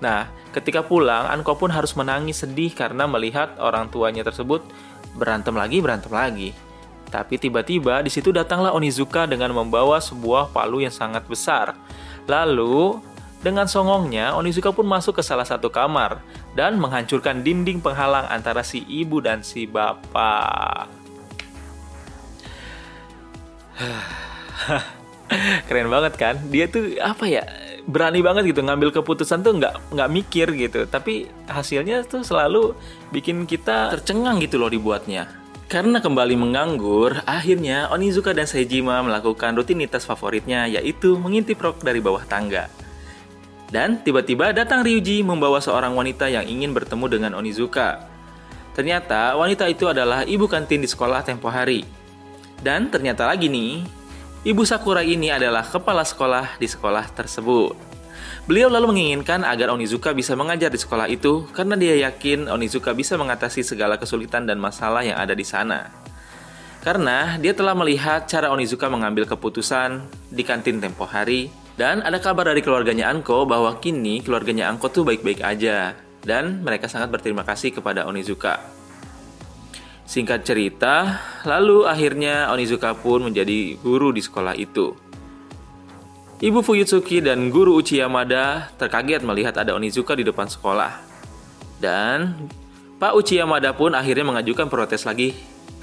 Nah, 0.00 0.28
ketika 0.56 0.80
pulang, 0.80 1.28
Anko 1.28 1.56
pun 1.60 1.68
harus 1.68 1.92
menangis 1.92 2.40
sedih 2.40 2.72
karena 2.72 3.04
melihat 3.04 3.56
orang 3.60 3.92
tuanya 3.92 4.24
tersebut 4.24 4.64
berantem 5.16 5.52
lagi, 5.52 5.78
berantem 5.84 6.12
lagi. 6.12 6.50
Tapi 7.10 7.36
tiba-tiba 7.36 8.00
di 8.00 8.08
situ 8.08 8.30
datanglah 8.30 8.70
Onizuka 8.70 9.26
dengan 9.26 9.50
membawa 9.50 9.98
sebuah 9.98 10.54
palu 10.54 10.86
yang 10.86 10.94
sangat 10.94 11.26
besar. 11.26 11.74
Lalu, 12.30 13.02
dengan 13.42 13.66
songongnya, 13.66 14.38
Onizuka 14.38 14.70
pun 14.70 14.86
masuk 14.86 15.18
ke 15.18 15.22
salah 15.26 15.42
satu 15.42 15.66
kamar 15.66 16.22
dan 16.54 16.78
menghancurkan 16.78 17.42
dinding 17.42 17.82
penghalang 17.82 18.30
antara 18.30 18.62
si 18.62 18.86
ibu 18.86 19.18
dan 19.18 19.42
si 19.42 19.66
bapak. 19.66 20.86
Keren 25.66 25.90
banget 25.90 26.14
kan? 26.14 26.38
Dia 26.54 26.70
tuh 26.70 26.94
apa 27.02 27.26
ya? 27.26 27.42
berani 27.90 28.20
banget 28.20 28.52
gitu 28.52 28.60
ngambil 28.60 28.92
keputusan 28.92 29.40
tuh 29.40 29.56
nggak 29.56 29.96
nggak 29.96 30.10
mikir 30.12 30.46
gitu 30.54 30.84
tapi 30.86 31.26
hasilnya 31.48 32.04
tuh 32.04 32.22
selalu 32.22 32.76
bikin 33.10 33.48
kita 33.48 33.90
tercengang 33.90 34.38
gitu 34.38 34.60
loh 34.60 34.68
dibuatnya 34.68 35.39
karena 35.70 36.02
kembali 36.02 36.34
menganggur, 36.34 37.22
akhirnya 37.22 37.86
Onizuka 37.94 38.34
dan 38.34 38.50
Seijima 38.50 38.98
melakukan 39.06 39.54
rutinitas 39.54 40.02
favoritnya 40.02 40.66
yaitu 40.66 41.14
mengintip 41.14 41.62
rok 41.62 41.86
dari 41.86 42.02
bawah 42.02 42.26
tangga. 42.26 42.66
Dan 43.70 44.02
tiba-tiba 44.02 44.50
datang 44.50 44.82
Ryuji 44.82 45.22
membawa 45.22 45.62
seorang 45.62 45.94
wanita 45.94 46.26
yang 46.26 46.42
ingin 46.42 46.74
bertemu 46.74 47.06
dengan 47.06 47.32
Onizuka. 47.38 48.02
Ternyata 48.74 49.38
wanita 49.38 49.70
itu 49.70 49.86
adalah 49.86 50.26
ibu 50.26 50.50
kantin 50.50 50.82
di 50.82 50.90
sekolah 50.90 51.22
tempo 51.22 51.46
hari. 51.46 51.86
Dan 52.58 52.90
ternyata 52.90 53.30
lagi 53.30 53.46
nih, 53.46 53.86
Ibu 54.42 54.66
Sakura 54.66 55.06
ini 55.06 55.30
adalah 55.30 55.62
kepala 55.62 56.02
sekolah 56.02 56.58
di 56.58 56.66
sekolah 56.66 57.14
tersebut. 57.14 57.89
Beliau 58.50 58.66
lalu 58.66 58.90
menginginkan 58.90 59.46
agar 59.46 59.70
Onizuka 59.70 60.10
bisa 60.10 60.34
mengajar 60.34 60.74
di 60.74 60.80
sekolah 60.82 61.06
itu 61.06 61.46
karena 61.54 61.78
dia 61.78 62.10
yakin 62.10 62.50
Onizuka 62.50 62.90
bisa 62.98 63.14
mengatasi 63.14 63.62
segala 63.62 63.94
kesulitan 63.94 64.42
dan 64.42 64.58
masalah 64.58 65.06
yang 65.06 65.22
ada 65.22 65.38
di 65.38 65.46
sana. 65.46 65.86
Karena 66.82 67.38
dia 67.38 67.54
telah 67.54 67.78
melihat 67.78 68.26
cara 68.26 68.50
Onizuka 68.50 68.90
mengambil 68.90 69.22
keputusan 69.30 70.02
di 70.34 70.42
kantin 70.42 70.82
tempo 70.82 71.06
hari 71.06 71.46
dan 71.78 72.02
ada 72.02 72.18
kabar 72.18 72.50
dari 72.50 72.58
keluarganya 72.58 73.06
Anko 73.14 73.46
bahwa 73.46 73.78
kini 73.78 74.18
keluarganya 74.18 74.66
Anko 74.66 74.90
tuh 74.90 75.06
baik-baik 75.06 75.46
aja 75.46 75.94
dan 76.26 76.66
mereka 76.66 76.90
sangat 76.90 77.14
berterima 77.14 77.46
kasih 77.46 77.70
kepada 77.70 78.02
Onizuka. 78.10 78.58
Singkat 80.10 80.42
cerita, 80.42 81.22
lalu 81.46 81.86
akhirnya 81.86 82.50
Onizuka 82.50 82.98
pun 82.98 83.30
menjadi 83.30 83.78
guru 83.78 84.10
di 84.10 84.18
sekolah 84.18 84.58
itu. 84.58 85.09
Ibu 86.40 86.64
Fuyutsuki 86.64 87.20
dan 87.20 87.52
guru 87.52 87.76
Uchi 87.76 88.00
Yamada 88.00 88.72
terkaget 88.80 89.20
melihat 89.20 89.60
ada 89.60 89.76
Onizuka 89.76 90.16
di 90.16 90.24
depan 90.24 90.48
sekolah. 90.48 90.96
Dan 91.76 92.48
Pak 92.96 93.12
Uchi 93.12 93.36
Yamada 93.36 93.76
pun 93.76 93.92
akhirnya 93.92 94.24
mengajukan 94.24 94.72
protes 94.72 95.04
lagi 95.04 95.36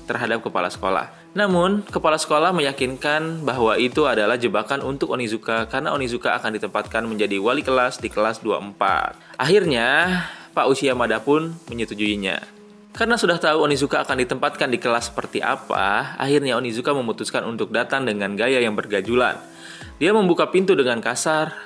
terhadap 0.10 0.42
kepala 0.42 0.74
sekolah. 0.74 1.14
Namun, 1.38 1.86
kepala 1.86 2.18
sekolah 2.18 2.58
meyakinkan 2.58 3.46
bahwa 3.46 3.78
itu 3.78 4.10
adalah 4.10 4.34
jebakan 4.34 4.82
untuk 4.82 5.14
Onizuka 5.14 5.70
karena 5.70 5.94
Onizuka 5.94 6.34
akan 6.34 6.58
ditempatkan 6.58 7.06
menjadi 7.06 7.38
wali 7.38 7.62
kelas 7.62 8.02
di 8.02 8.10
kelas 8.10 8.42
24. 8.42 9.38
Akhirnya, 9.38 10.10
Pak 10.58 10.74
Uchi 10.74 10.90
Yamada 10.90 11.22
pun 11.22 11.54
menyetujuinya. 11.70 12.42
Karena 12.98 13.14
sudah 13.14 13.38
tahu 13.38 13.62
Onizuka 13.62 14.02
akan 14.02 14.26
ditempatkan 14.26 14.74
di 14.74 14.82
kelas 14.82 15.14
seperti 15.14 15.38
apa, 15.38 16.18
akhirnya 16.18 16.58
Onizuka 16.58 16.98
memutuskan 16.98 17.46
untuk 17.46 17.70
datang 17.70 18.10
dengan 18.10 18.34
gaya 18.34 18.58
yang 18.58 18.74
bergajulan. 18.74 19.38
Dia 19.98 20.14
membuka 20.14 20.46
pintu 20.54 20.78
dengan 20.78 21.02
kasar, 21.02 21.58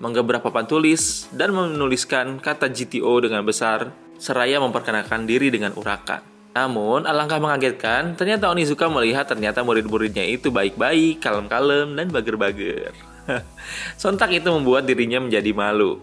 menggebrak 0.00 0.40
papan 0.40 0.64
tulis, 0.64 1.28
dan 1.36 1.52
menuliskan 1.52 2.40
kata 2.40 2.72
GTO 2.72 3.20
dengan 3.20 3.44
besar, 3.44 3.92
seraya 4.16 4.56
memperkenalkan 4.56 5.28
diri 5.28 5.52
dengan 5.52 5.76
urakan. 5.76 6.24
Namun, 6.56 7.04
alangkah 7.04 7.36
mengagetkan, 7.36 8.16
ternyata 8.16 8.48
Onizuka 8.48 8.88
melihat 8.88 9.28
ternyata 9.28 9.60
murid-muridnya 9.60 10.24
itu 10.24 10.48
baik-baik, 10.48 11.20
kalem-kalem, 11.20 11.92
dan 11.92 12.08
bager-bager. 12.08 12.96
Sontak 14.00 14.32
itu 14.32 14.48
membuat 14.48 14.88
dirinya 14.88 15.20
menjadi 15.20 15.52
malu. 15.52 16.00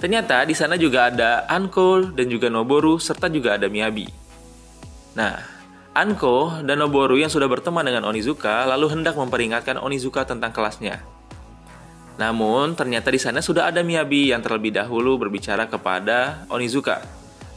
Ternyata 0.00 0.48
di 0.48 0.56
sana 0.56 0.80
juga 0.80 1.12
ada 1.12 1.44
Anko 1.52 2.16
dan 2.16 2.32
juga 2.32 2.48
Noboru 2.48 2.96
serta 2.96 3.28
juga 3.28 3.60
ada 3.60 3.68
Miyabi. 3.68 4.08
Nah, 5.12 5.59
Anko 5.90 6.62
dan 6.62 6.78
Noboru 6.78 7.18
yang 7.18 7.26
sudah 7.26 7.50
berteman 7.50 7.82
dengan 7.82 8.06
Onizuka 8.06 8.62
lalu 8.62 8.94
hendak 8.94 9.18
memperingatkan 9.18 9.74
Onizuka 9.74 10.22
tentang 10.22 10.54
kelasnya. 10.54 11.02
Namun, 12.14 12.78
ternyata 12.78 13.10
di 13.10 13.18
sana 13.18 13.42
sudah 13.42 13.66
ada 13.66 13.82
Miyabi 13.82 14.30
yang 14.30 14.38
terlebih 14.38 14.70
dahulu 14.70 15.18
berbicara 15.18 15.66
kepada 15.66 16.46
Onizuka. 16.46 17.02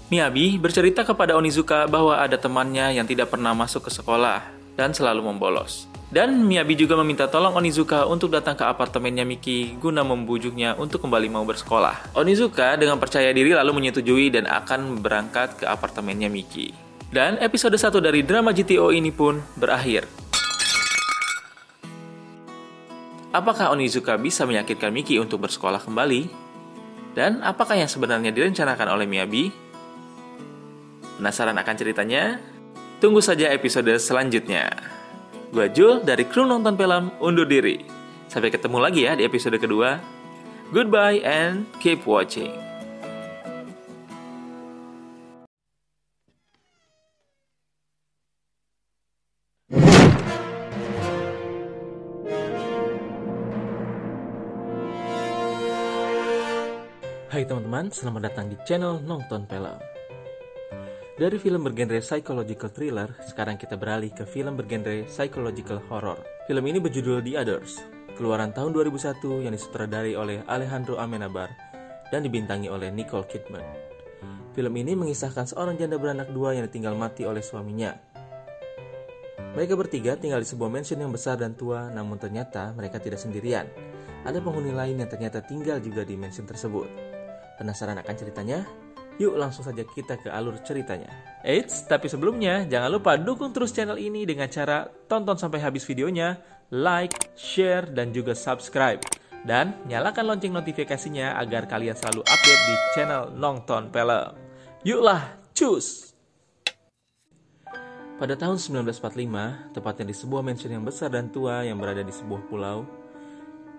Miyabi 0.09 0.57
bercerita 0.57 1.05
kepada 1.05 1.37
Onizuka 1.37 1.85
bahwa 1.85 2.17
ada 2.17 2.33
temannya 2.33 2.97
yang 2.97 3.05
tidak 3.05 3.29
pernah 3.29 3.53
masuk 3.53 3.85
ke 3.85 3.91
sekolah 3.93 4.41
dan 4.73 4.97
selalu 4.97 5.29
membolos. 5.29 5.85
Dan 6.09 6.45
Miyabi 6.49 6.73
juga 6.73 6.97
meminta 6.97 7.29
tolong 7.29 7.53
Onizuka 7.53 8.09
untuk 8.09 8.33
datang 8.33 8.57
ke 8.57 8.65
apartemennya 8.65 9.25
Miki 9.29 9.77
guna 9.77 10.01
membujuknya 10.01 10.73
untuk 10.81 11.05
kembali 11.05 11.29
mau 11.29 11.45
bersekolah. 11.45 12.17
Onizuka 12.17 12.81
dengan 12.81 12.97
percaya 12.97 13.29
diri 13.29 13.53
lalu 13.53 13.77
menyetujui 13.77 14.33
dan 14.33 14.49
akan 14.49 15.05
berangkat 15.05 15.61
ke 15.61 15.65
apartemennya 15.69 16.33
Miki. 16.33 16.82
Dan 17.13 17.37
episode 17.37 17.77
1 17.77 18.01
dari 18.01 18.25
drama 18.25 18.49
GTO 18.49 18.89
ini 18.89 19.13
pun 19.13 19.37
berakhir. 19.53 20.09
Apakah 23.29 23.69
Onizuka 23.69 24.17
bisa 24.17 24.49
meyakinkan 24.49 24.89
Miki 24.89 25.21
untuk 25.21 25.45
bersekolah 25.45 25.77
kembali? 25.77 26.25
Dan 27.13 27.45
apakah 27.45 27.77
yang 27.77 27.85
sebenarnya 27.85 28.33
direncanakan 28.33 28.97
oleh 28.97 29.05
Miyabi? 29.05 29.53
Penasaran 31.21 31.53
akan 31.53 31.75
ceritanya? 31.77 32.41
Tunggu 32.97 33.21
saja 33.21 33.53
episode 33.53 33.93
selanjutnya. 34.01 34.73
Gue 35.53 35.69
Jul 35.69 36.01
dari 36.01 36.25
kru 36.25 36.49
nonton 36.49 36.73
film 36.73 37.13
undur 37.21 37.45
diri. 37.45 37.77
Sampai 38.25 38.49
ketemu 38.49 38.81
lagi 38.81 39.05
ya 39.05 39.13
di 39.13 39.21
episode 39.21 39.61
kedua. 39.61 40.01
Goodbye 40.73 41.21
and 41.21 41.69
keep 41.77 42.09
watching. 42.09 42.72
Hai 57.33 57.49
teman-teman, 57.49 57.89
selamat 57.89 58.29
datang 58.29 58.45
di 58.45 58.53
channel 58.61 59.01
Nonton 59.01 59.49
Film. 59.49 59.81
Dari 61.17 61.33
film 61.41 61.65
bergenre 61.65 61.97
psychological 61.97 62.69
thriller, 62.69 63.09
sekarang 63.25 63.57
kita 63.57 63.73
beralih 63.73 64.13
ke 64.13 64.21
film 64.21 64.53
bergenre 64.53 65.09
psychological 65.09 65.81
horror. 65.89 66.21
Film 66.45 66.61
ini 66.69 66.77
berjudul 66.77 67.25
The 67.25 67.41
Others, 67.41 67.81
keluaran 68.21 68.53
tahun 68.53 68.77
2001 68.77 69.49
yang 69.49 69.53
disutradarai 69.57 70.13
oleh 70.13 70.45
Alejandro 70.45 71.01
Amenabar 71.01 71.49
dan 72.13 72.21
dibintangi 72.21 72.69
oleh 72.69 72.93
Nicole 72.93 73.25
Kidman. 73.25 73.65
Film 74.53 74.73
ini 74.77 74.93
mengisahkan 74.93 75.49
seorang 75.49 75.73
janda 75.81 75.97
beranak 75.97 76.29
dua 76.29 76.53
yang 76.53 76.69
ditinggal 76.69 76.93
mati 76.93 77.25
oleh 77.25 77.41
suaminya. 77.41 77.97
Mereka 79.57 79.73
bertiga 79.73 80.21
tinggal 80.21 80.37
di 80.37 80.45
sebuah 80.45 80.69
mansion 80.69 81.01
yang 81.01 81.09
besar 81.09 81.41
dan 81.41 81.57
tua, 81.57 81.89
namun 81.89 82.21
ternyata 82.21 82.69
mereka 82.77 83.01
tidak 83.01 83.17
sendirian. 83.17 83.65
Ada 84.21 84.37
penghuni 84.37 84.69
lain 84.69 85.01
yang 85.01 85.09
ternyata 85.09 85.41
tinggal 85.41 85.81
juga 85.81 86.05
di 86.05 86.13
mansion 86.13 86.45
tersebut. 86.45 87.12
Penasaran 87.57 87.99
akan 88.01 88.15
ceritanya? 88.17 88.65
Yuk 89.21 89.37
langsung 89.37 89.61
saja 89.61 89.85
kita 89.85 90.17
ke 90.17 90.29
alur 90.33 90.57
ceritanya. 90.65 91.09
Eits, 91.45 91.85
tapi 91.85 92.09
sebelumnya 92.09 92.65
jangan 92.65 92.89
lupa 92.89 93.13
dukung 93.13 93.53
terus 93.53 93.69
channel 93.69 94.01
ini 94.01 94.25
dengan 94.25 94.49
cara 94.49 94.89
tonton 95.05 95.37
sampai 95.37 95.61
habis 95.61 95.85
videonya, 95.85 96.41
like, 96.73 97.13
share, 97.37 97.85
dan 97.93 98.09
juga 98.09 98.33
subscribe. 98.33 98.97
Dan 99.45 99.77
nyalakan 99.85 100.33
lonceng 100.33 100.55
notifikasinya 100.55 101.37
agar 101.37 101.69
kalian 101.69 101.93
selalu 101.93 102.25
update 102.25 102.63
di 102.63 102.75
channel 102.97 103.23
Nongton 103.37 103.93
Film. 103.93 104.33
Yuklah, 104.81 105.37
cus! 105.53 106.15
Pada 108.17 108.39
tahun 108.39 108.55
1945, 108.55 109.75
tepatnya 109.75 110.05
di 110.09 110.15
sebuah 110.15 110.41
mansion 110.41 110.71
yang 110.71 110.85
besar 110.87 111.11
dan 111.11 111.27
tua 111.27 111.67
yang 111.67 111.75
berada 111.75 112.01
di 112.01 112.13
sebuah 112.13 112.47
pulau, 112.47 113.02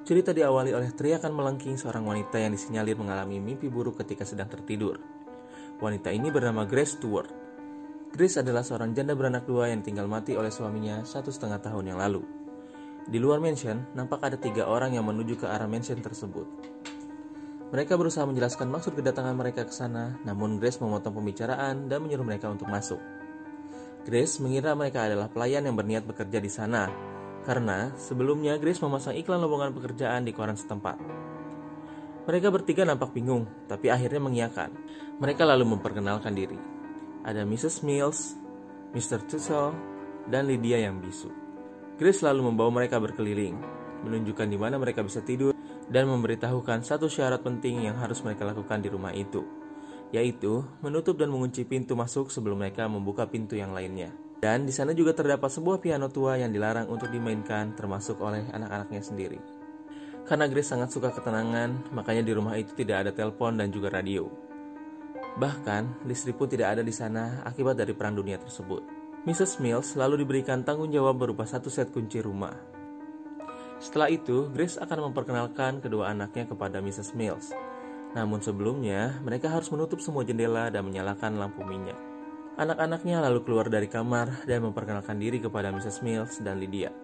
Cerita 0.04 0.36
diawali 0.36 0.76
oleh 0.76 0.92
teriakan 0.92 1.32
melengking 1.32 1.80
seorang 1.80 2.04
wanita 2.04 2.36
yang 2.36 2.52
disinyalir 2.52 2.92
mengalami 2.92 3.40
mimpi 3.40 3.72
buruk 3.72 4.04
ketika 4.04 4.28
sedang 4.28 4.52
tertidur. 4.52 5.00
Wanita 5.80 6.12
ini 6.12 6.28
bernama 6.28 6.68
Grace 6.68 7.00
Stewart. 7.00 7.32
Grace 8.12 8.36
adalah 8.36 8.60
seorang 8.60 8.92
janda 8.92 9.16
beranak 9.16 9.48
dua 9.48 9.72
yang 9.72 9.80
tinggal 9.80 10.04
mati 10.04 10.36
oleh 10.36 10.52
suaminya 10.52 11.08
satu 11.08 11.32
setengah 11.32 11.56
tahun 11.56 11.96
yang 11.96 11.98
lalu. 12.04 12.20
Di 13.08 13.16
luar 13.16 13.40
mansion, 13.40 13.80
nampak 13.96 14.20
ada 14.20 14.36
tiga 14.36 14.68
orang 14.68 14.92
yang 14.92 15.08
menuju 15.08 15.40
ke 15.40 15.48
arah 15.48 15.64
mansion 15.64 15.96
tersebut. 16.04 16.44
Mereka 17.72 17.96
berusaha 17.96 18.28
menjelaskan 18.28 18.68
maksud 18.68 19.00
kedatangan 19.00 19.32
mereka 19.32 19.64
ke 19.64 19.72
sana, 19.72 20.20
namun 20.28 20.60
Grace 20.60 20.84
memotong 20.84 21.16
pembicaraan 21.16 21.88
dan 21.88 22.04
menyuruh 22.04 22.28
mereka 22.28 22.52
untuk 22.52 22.68
masuk. 22.68 23.00
Grace 24.04 24.36
mengira 24.36 24.76
mereka 24.76 25.08
adalah 25.08 25.32
pelayan 25.32 25.64
yang 25.64 25.80
berniat 25.80 26.04
bekerja 26.04 26.44
di 26.44 26.52
sana, 26.52 27.13
karena 27.44 27.92
sebelumnya 28.00 28.56
Grace 28.56 28.80
memasang 28.80 29.14
iklan 29.14 29.40
lowongan 29.44 29.76
pekerjaan 29.76 30.24
di 30.24 30.32
koran 30.32 30.56
setempat. 30.56 30.96
Mereka 32.24 32.48
bertiga 32.48 32.88
nampak 32.88 33.12
bingung, 33.12 33.44
tapi 33.68 33.92
akhirnya 33.92 34.16
mengiyakan. 34.16 34.72
Mereka 35.20 35.44
lalu 35.44 35.76
memperkenalkan 35.76 36.32
diri. 36.32 36.56
Ada 37.20 37.44
Mrs. 37.44 37.84
Mills, 37.84 38.40
Mr. 38.96 39.20
Tussle, 39.28 39.76
dan 40.32 40.48
Lydia 40.48 40.80
yang 40.80 41.04
bisu. 41.04 41.28
Grace 42.00 42.24
lalu 42.24 42.48
membawa 42.48 42.80
mereka 42.80 42.96
berkeliling, 42.96 43.60
menunjukkan 44.08 44.48
di 44.48 44.56
mana 44.56 44.80
mereka 44.80 45.04
bisa 45.04 45.20
tidur, 45.20 45.52
dan 45.92 46.08
memberitahukan 46.08 46.80
satu 46.80 47.12
syarat 47.12 47.44
penting 47.44 47.84
yang 47.84 48.00
harus 48.00 48.24
mereka 48.24 48.48
lakukan 48.48 48.80
di 48.80 48.88
rumah 48.88 49.12
itu, 49.12 49.44
yaitu 50.08 50.64
menutup 50.80 51.20
dan 51.20 51.28
mengunci 51.28 51.68
pintu 51.68 51.92
masuk 51.92 52.32
sebelum 52.32 52.56
mereka 52.56 52.88
membuka 52.88 53.28
pintu 53.28 53.52
yang 53.60 53.76
lainnya. 53.76 54.23
Dan 54.40 54.68
di 54.68 54.72
sana 54.74 54.92
juga 54.92 55.16
terdapat 55.16 55.48
sebuah 55.48 55.80
piano 55.80 56.10
tua 56.12 56.36
yang 56.36 56.52
dilarang 56.52 56.90
untuk 56.90 57.08
dimainkan 57.08 57.72
termasuk 57.76 58.20
oleh 58.20 58.44
anak-anaknya 58.52 59.02
sendiri. 59.02 59.40
Karena 60.24 60.48
Grace 60.48 60.72
sangat 60.72 60.88
suka 60.88 61.12
ketenangan, 61.12 61.92
makanya 61.92 62.24
di 62.24 62.32
rumah 62.32 62.56
itu 62.56 62.72
tidak 62.72 63.04
ada 63.04 63.12
telepon 63.12 63.60
dan 63.60 63.68
juga 63.68 63.92
radio. 63.92 64.24
Bahkan, 65.36 66.06
listrik 66.08 66.40
pun 66.40 66.48
tidak 66.48 66.78
ada 66.78 66.82
di 66.86 66.94
sana 66.94 67.44
akibat 67.44 67.76
dari 67.76 67.92
perang 67.92 68.16
dunia 68.16 68.40
tersebut. 68.40 68.86
Mrs. 69.28 69.60
Mills 69.60 69.96
lalu 69.96 70.24
diberikan 70.24 70.64
tanggung 70.64 70.88
jawab 70.88 71.20
berupa 71.20 71.44
satu 71.44 71.68
set 71.68 71.92
kunci 71.92 72.24
rumah. 72.24 72.56
Setelah 73.80 74.08
itu, 74.08 74.48
Grace 74.48 74.80
akan 74.80 75.12
memperkenalkan 75.12 75.84
kedua 75.84 76.12
anaknya 76.12 76.48
kepada 76.48 76.80
Mrs. 76.80 77.12
Mills. 77.12 77.52
Namun 78.14 78.40
sebelumnya, 78.40 79.20
mereka 79.20 79.50
harus 79.50 79.68
menutup 79.74 79.98
semua 80.00 80.22
jendela 80.22 80.70
dan 80.70 80.86
menyalakan 80.86 81.36
lampu 81.36 81.66
minyak. 81.66 82.13
Anak-anaknya 82.54 83.18
lalu 83.18 83.42
keluar 83.42 83.66
dari 83.66 83.90
kamar 83.90 84.46
dan 84.46 84.62
memperkenalkan 84.62 85.18
diri 85.18 85.42
kepada 85.42 85.74
Mrs. 85.74 86.06
Mills 86.06 86.38
dan 86.38 86.62
Lydia. 86.62 86.94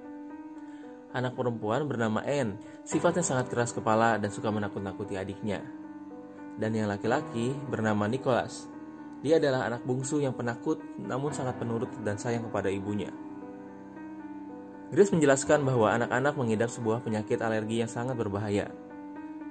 Anak 1.11 1.35
perempuan 1.35 1.91
bernama 1.91 2.23
Anne, 2.23 2.55
sifatnya 2.87 3.27
sangat 3.27 3.51
keras 3.51 3.75
kepala 3.75 4.15
dan 4.23 4.31
suka 4.31 4.47
menakut-nakuti 4.55 5.19
adiknya. 5.19 5.67
Dan 6.55 6.71
yang 6.79 6.87
laki-laki 6.87 7.51
bernama 7.67 8.07
Nicholas. 8.07 8.71
Dia 9.27 9.43
adalah 9.43 9.67
anak 9.67 9.83
bungsu 9.83 10.23
yang 10.23 10.39
penakut 10.39 10.79
namun 11.03 11.35
sangat 11.35 11.59
penurut 11.59 11.91
dan 12.07 12.15
sayang 12.15 12.47
kepada 12.47 12.71
ibunya. 12.71 13.11
Grace 14.95 15.11
menjelaskan 15.11 15.67
bahwa 15.67 15.91
anak-anak 15.91 16.35
mengidap 16.39 16.71
sebuah 16.71 17.03
penyakit 17.03 17.43
alergi 17.43 17.83
yang 17.83 17.91
sangat 17.91 18.15
berbahaya. 18.15 18.71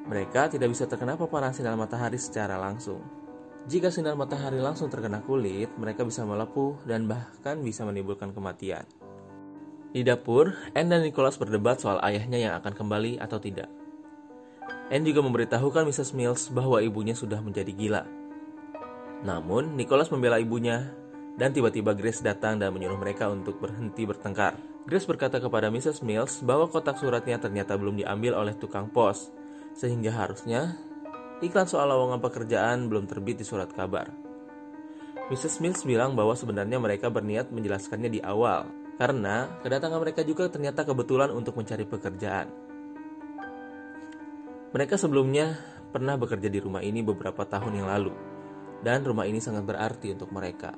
Mereka 0.07 0.55
tidak 0.55 0.71
bisa 0.71 0.87
terkena 0.87 1.19
paparan 1.19 1.51
sinar 1.51 1.75
matahari 1.75 2.15
secara 2.15 2.55
langsung. 2.55 3.18
Jika 3.69 3.93
sinar 3.93 4.17
matahari 4.17 4.57
langsung 4.57 4.89
terkena 4.89 5.21
kulit, 5.21 5.69
mereka 5.77 6.01
bisa 6.01 6.25
melepuh 6.25 6.81
dan 6.89 7.05
bahkan 7.05 7.61
bisa 7.61 7.85
menimbulkan 7.85 8.33
kematian. 8.33 8.81
Di 9.93 10.01
dapur, 10.01 10.57
Anne 10.73 10.89
dan 10.89 11.05
Nicholas 11.05 11.37
berdebat 11.37 11.77
soal 11.77 12.01
ayahnya 12.01 12.41
yang 12.41 12.53
akan 12.57 12.73
kembali 12.73 13.21
atau 13.21 13.37
tidak. 13.37 13.69
Anne 14.89 15.05
juga 15.05 15.21
memberitahukan 15.21 15.85
Mrs. 15.85 16.17
Mills 16.17 16.49
bahwa 16.49 16.81
ibunya 16.81 17.13
sudah 17.13 17.45
menjadi 17.45 17.69
gila. 17.69 18.03
Namun, 19.21 19.77
Nicholas 19.77 20.09
membela 20.09 20.41
ibunya 20.41 20.89
dan 21.37 21.53
tiba-tiba 21.53 21.93
Grace 21.93 22.25
datang 22.25 22.57
dan 22.57 22.73
menyuruh 22.73 22.97
mereka 22.97 23.29
untuk 23.29 23.61
berhenti 23.61 24.01
bertengkar. 24.01 24.57
Grace 24.89 25.05
berkata 25.05 25.37
kepada 25.37 25.69
Mrs. 25.69 26.01
Mills 26.01 26.41
bahwa 26.41 26.65
kotak 26.65 26.97
suratnya 26.97 27.37
ternyata 27.37 27.77
belum 27.77 28.01
diambil 28.01 28.33
oleh 28.33 28.57
tukang 28.57 28.89
pos, 28.89 29.29
sehingga 29.77 30.09
harusnya 30.09 30.88
iklan 31.39 31.67
soal 31.67 31.87
lowongan 31.87 32.19
pekerjaan 32.19 32.91
belum 32.91 33.07
terbit 33.07 33.39
di 33.39 33.45
surat 33.47 33.71
kabar. 33.71 34.11
Mrs. 35.29 35.61
Mills 35.61 35.85
bilang 35.85 36.17
bahwa 36.17 36.33
sebenarnya 36.33 36.81
mereka 36.81 37.07
berniat 37.07 37.53
menjelaskannya 37.53 38.09
di 38.09 38.19
awal, 38.19 38.65
karena 38.97 39.61
kedatangan 39.61 40.01
mereka 40.01 40.25
juga 40.25 40.49
ternyata 40.49 40.83
kebetulan 40.83 41.29
untuk 41.31 41.55
mencari 41.55 41.85
pekerjaan. 41.85 42.49
Mereka 44.73 44.97
sebelumnya 44.97 45.55
pernah 45.93 46.17
bekerja 46.17 46.49
di 46.49 46.59
rumah 46.59 46.81
ini 46.81 47.05
beberapa 47.05 47.45
tahun 47.45 47.77
yang 47.77 47.87
lalu, 47.87 48.13
dan 48.81 49.05
rumah 49.05 49.29
ini 49.29 49.39
sangat 49.39 49.63
berarti 49.63 50.11
untuk 50.17 50.33
mereka. 50.33 50.73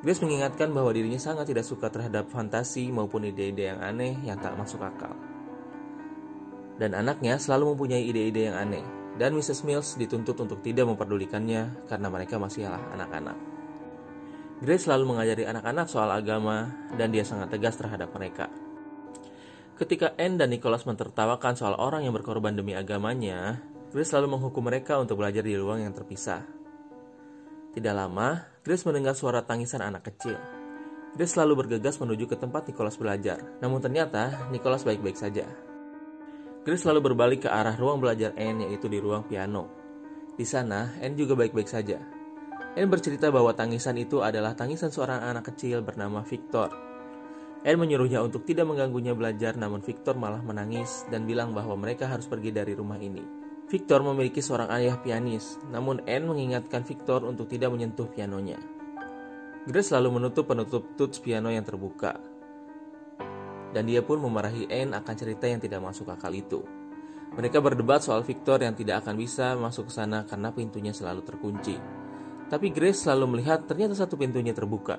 Grace 0.00 0.20
mengingatkan 0.24 0.72
bahwa 0.72 0.90
dirinya 0.96 1.20
sangat 1.20 1.48
tidak 1.52 1.64
suka 1.64 1.92
terhadap 1.92 2.28
fantasi 2.32 2.88
maupun 2.88 3.28
ide-ide 3.28 3.70
yang 3.70 3.80
aneh 3.84 4.16
yang 4.24 4.40
tak 4.40 4.56
masuk 4.56 4.80
akal. 4.80 5.12
Dan 6.80 6.96
anaknya 6.96 7.36
selalu 7.36 7.76
mempunyai 7.76 8.08
ide-ide 8.08 8.48
yang 8.48 8.56
aneh, 8.56 8.80
dan 9.20 9.36
Mrs. 9.36 9.68
Mills 9.68 10.00
dituntut 10.00 10.32
untuk 10.40 10.64
tidak 10.64 10.88
memperdulikannya 10.88 11.84
karena 11.92 12.08
mereka 12.08 12.40
masihlah 12.40 12.80
anak-anak. 12.96 13.36
Grace 14.64 14.88
selalu 14.88 15.12
mengajari 15.12 15.44
anak-anak 15.44 15.92
soal 15.92 16.08
agama 16.08 16.72
dan 16.96 17.12
dia 17.12 17.20
sangat 17.20 17.52
tegas 17.52 17.76
terhadap 17.76 18.08
mereka. 18.16 18.48
Ketika 19.76 20.16
Anne 20.16 20.40
dan 20.40 20.48
Nicholas 20.48 20.88
mentertawakan 20.88 21.52
soal 21.52 21.76
orang 21.76 22.08
yang 22.08 22.16
berkorban 22.16 22.56
demi 22.56 22.72
agamanya, 22.72 23.60
Grace 23.92 24.08
selalu 24.08 24.40
menghukum 24.40 24.64
mereka 24.64 24.96
untuk 24.96 25.20
belajar 25.20 25.44
di 25.44 25.52
ruang 25.52 25.84
yang 25.84 25.92
terpisah. 25.92 26.40
Tidak 27.76 27.92
lama, 27.92 28.40
Grace 28.64 28.88
mendengar 28.88 29.12
suara 29.12 29.44
tangisan 29.44 29.84
anak 29.84 30.08
kecil. 30.12 30.40
Grace 31.12 31.36
selalu 31.36 31.64
bergegas 31.64 32.00
menuju 32.00 32.24
ke 32.24 32.36
tempat 32.40 32.68
Nicholas 32.68 32.96
belajar, 32.96 33.40
namun 33.60 33.84
ternyata 33.84 34.48
Nicholas 34.48 34.84
baik-baik 34.84 35.16
saja. 35.16 35.69
Grace 36.60 36.84
lalu 36.84 37.00
berbalik 37.08 37.48
ke 37.48 37.50
arah 37.50 37.72
ruang 37.72 38.04
belajar 38.04 38.36
Anne 38.36 38.68
yaitu 38.68 38.84
di 38.84 39.00
ruang 39.00 39.24
piano. 39.24 39.72
Di 40.36 40.44
sana, 40.44 40.92
Anne 41.00 41.16
juga 41.16 41.32
baik-baik 41.32 41.64
saja. 41.64 41.96
Anne 42.76 42.90
bercerita 42.92 43.32
bahwa 43.32 43.56
tangisan 43.56 43.96
itu 43.96 44.20
adalah 44.20 44.52
tangisan 44.52 44.92
seorang 44.92 45.24
anak 45.24 45.48
kecil 45.52 45.80
bernama 45.80 46.20
Victor. 46.20 46.68
Anne 47.64 47.80
menyuruhnya 47.80 48.20
untuk 48.20 48.44
tidak 48.44 48.68
mengganggunya 48.68 49.16
belajar 49.16 49.56
namun 49.56 49.80
Victor 49.80 50.20
malah 50.20 50.44
menangis 50.44 51.08
dan 51.08 51.24
bilang 51.24 51.56
bahwa 51.56 51.80
mereka 51.80 52.04
harus 52.04 52.28
pergi 52.28 52.52
dari 52.52 52.76
rumah 52.76 53.00
ini. 53.00 53.24
Victor 53.64 54.04
memiliki 54.04 54.44
seorang 54.44 54.68
ayah 54.76 55.00
pianis, 55.00 55.56
namun 55.72 56.04
Anne 56.04 56.28
mengingatkan 56.28 56.84
Victor 56.84 57.24
untuk 57.24 57.48
tidak 57.48 57.72
menyentuh 57.72 58.04
pianonya. 58.12 58.60
Grace 59.64 59.96
selalu 59.96 60.20
menutup 60.20 60.44
penutup 60.44 60.92
tuts 61.00 61.24
piano 61.24 61.48
yang 61.48 61.64
terbuka, 61.64 62.20
dan 63.70 63.86
dia 63.86 64.02
pun 64.02 64.18
memarahi 64.18 64.66
Anne 64.70 64.98
akan 64.98 65.14
cerita 65.14 65.46
yang 65.46 65.62
tidak 65.62 65.80
masuk 65.82 66.10
akal 66.10 66.30
itu. 66.34 66.62
Mereka 67.30 67.62
berdebat 67.62 68.02
soal 68.02 68.26
Victor 68.26 68.58
yang 68.58 68.74
tidak 68.74 69.06
akan 69.06 69.14
bisa 69.14 69.54
masuk 69.54 69.86
ke 69.86 69.92
sana 69.94 70.26
karena 70.26 70.50
pintunya 70.50 70.90
selalu 70.90 71.22
terkunci. 71.22 71.78
Tapi 72.50 72.74
Grace 72.74 73.06
selalu 73.06 73.38
melihat 73.38 73.62
ternyata 73.70 73.94
satu 73.94 74.18
pintunya 74.18 74.50
terbuka. 74.50 74.98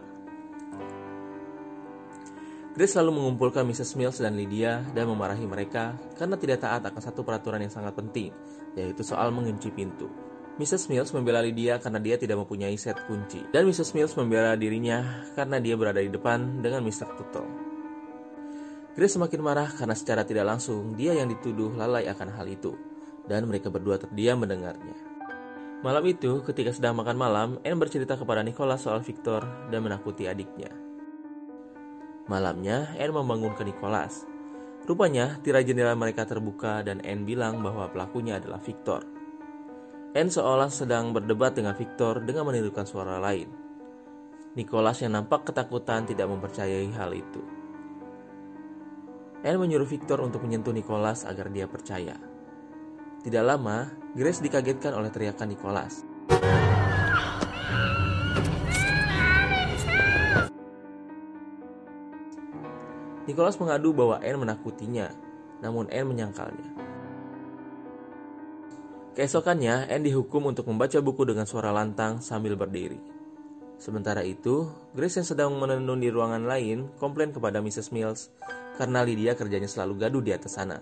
Grace 2.72 2.96
selalu 2.96 3.20
mengumpulkan 3.20 3.68
Mrs. 3.68 4.00
Mills 4.00 4.24
dan 4.24 4.40
Lydia 4.40 4.80
dan 4.96 5.12
memarahi 5.12 5.44
mereka 5.44 6.00
karena 6.16 6.40
tidak 6.40 6.64
taat 6.64 6.88
akan 6.88 7.02
satu 7.04 7.28
peraturan 7.28 7.60
yang 7.60 7.74
sangat 7.74 7.92
penting, 8.00 8.32
yaitu 8.80 9.04
soal 9.04 9.28
mengunci 9.36 9.68
pintu. 9.68 10.08
Mrs. 10.56 10.88
Mills 10.88 11.12
membela 11.12 11.44
Lydia 11.44 11.84
karena 11.84 12.00
dia 12.00 12.16
tidak 12.16 12.40
mempunyai 12.40 12.80
set 12.80 12.96
kunci. 13.12 13.44
Dan 13.52 13.68
Mrs. 13.68 13.92
Mills 13.92 14.16
membela 14.16 14.56
dirinya 14.56 15.28
karena 15.36 15.60
dia 15.60 15.76
berada 15.76 16.00
di 16.00 16.08
depan 16.08 16.64
dengan 16.64 16.80
Mr. 16.88 17.12
Tuttle. 17.20 17.71
Grace 18.92 19.16
semakin 19.16 19.40
marah 19.40 19.72
karena 19.72 19.96
secara 19.96 20.28
tidak 20.28 20.44
langsung 20.44 21.00
dia 21.00 21.16
yang 21.16 21.32
dituduh 21.32 21.72
lalai 21.80 22.12
akan 22.12 22.28
hal 22.36 22.44
itu. 22.52 22.76
Dan 23.24 23.48
mereka 23.48 23.72
berdua 23.72 23.96
terdiam 23.96 24.44
mendengarnya. 24.44 24.98
Malam 25.82 26.04
itu, 26.12 26.44
ketika 26.44 26.76
sedang 26.76 27.00
makan 27.00 27.18
malam, 27.18 27.50
Anne 27.64 27.80
bercerita 27.80 28.20
kepada 28.20 28.44
Nicholas 28.44 28.84
soal 28.84 29.00
Victor 29.02 29.42
dan 29.72 29.82
menakuti 29.82 30.28
adiknya. 30.28 30.70
Malamnya, 32.28 32.92
Anne 33.00 33.16
membangunkan 33.16 33.66
Nicholas. 33.66 34.28
Rupanya, 34.86 35.40
tirai 35.42 35.64
jendela 35.64 35.96
mereka 35.96 36.28
terbuka 36.28 36.84
dan 36.84 37.00
Anne 37.02 37.24
bilang 37.24 37.64
bahwa 37.64 37.90
pelakunya 37.90 38.38
adalah 38.38 38.60
Victor. 38.60 39.08
Anne 40.12 40.30
seolah 40.30 40.68
sedang 40.68 41.16
berdebat 41.16 41.56
dengan 41.56 41.74
Victor 41.74 42.20
dengan 42.28 42.52
menirukan 42.52 42.84
suara 42.84 43.18
lain. 43.24 43.48
Nicholas 44.60 45.00
yang 45.00 45.16
nampak 45.16 45.48
ketakutan 45.48 46.04
tidak 46.04 46.28
mempercayai 46.28 46.92
hal 46.92 47.16
itu. 47.16 47.61
Anne 49.42 49.58
menyuruh 49.58 49.90
Victor 49.90 50.22
untuk 50.22 50.46
menyentuh 50.46 50.70
Nicholas 50.70 51.26
agar 51.26 51.50
dia 51.50 51.66
percaya. 51.66 52.14
Tidak 53.26 53.42
lama, 53.42 53.90
Grace 54.14 54.38
dikagetkan 54.38 54.94
oleh 54.94 55.10
teriakan 55.10 55.50
Nicholas. 55.50 56.06
Nicholas 63.26 63.58
mengadu 63.58 63.98
bahwa 63.98 64.22
Anne 64.22 64.46
menakutinya, 64.46 65.10
namun 65.58 65.90
Anne 65.90 66.06
menyangkalnya. 66.06 66.70
Keesokannya, 69.18 69.90
Anne 69.90 70.06
dihukum 70.06 70.54
untuk 70.54 70.70
membaca 70.70 71.02
buku 71.02 71.26
dengan 71.26 71.50
suara 71.50 71.74
lantang 71.74 72.22
sambil 72.22 72.54
berdiri. 72.54 73.11
Sementara 73.82 74.22
itu, 74.22 74.70
Grace 74.94 75.18
yang 75.18 75.26
sedang 75.26 75.50
menenun 75.58 75.98
di 75.98 76.14
ruangan 76.14 76.46
lain 76.46 76.94
komplain 77.02 77.34
kepada 77.34 77.66
Mrs. 77.66 77.90
Mills 77.90 78.30
karena 78.78 79.02
Lydia 79.02 79.34
kerjanya 79.34 79.66
selalu 79.66 80.06
gaduh 80.06 80.22
di 80.22 80.30
atas 80.38 80.54
sana. 80.54 80.78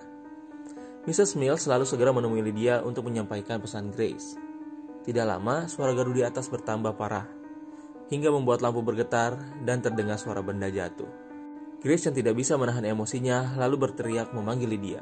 Mrs. 1.08 1.40
Mills 1.40 1.64
selalu 1.64 1.88
segera 1.88 2.12
menemui 2.12 2.44
Lydia 2.44 2.84
untuk 2.84 3.08
menyampaikan 3.08 3.64
pesan 3.64 3.96
Grace. 3.96 4.36
Tidak 5.08 5.24
lama, 5.24 5.72
suara 5.72 5.96
gaduh 5.96 6.12
di 6.12 6.28
atas 6.28 6.52
bertambah 6.52 7.00
parah, 7.00 7.24
hingga 8.12 8.36
membuat 8.36 8.60
lampu 8.60 8.84
bergetar 8.84 9.40
dan 9.64 9.80
terdengar 9.80 10.20
suara 10.20 10.44
benda 10.44 10.68
jatuh. 10.68 11.08
Grace 11.80 12.12
yang 12.12 12.20
tidak 12.20 12.36
bisa 12.36 12.60
menahan 12.60 12.84
emosinya 12.84 13.56
lalu 13.56 13.88
berteriak 13.88 14.36
memanggil 14.36 14.76
Lydia. 14.76 15.00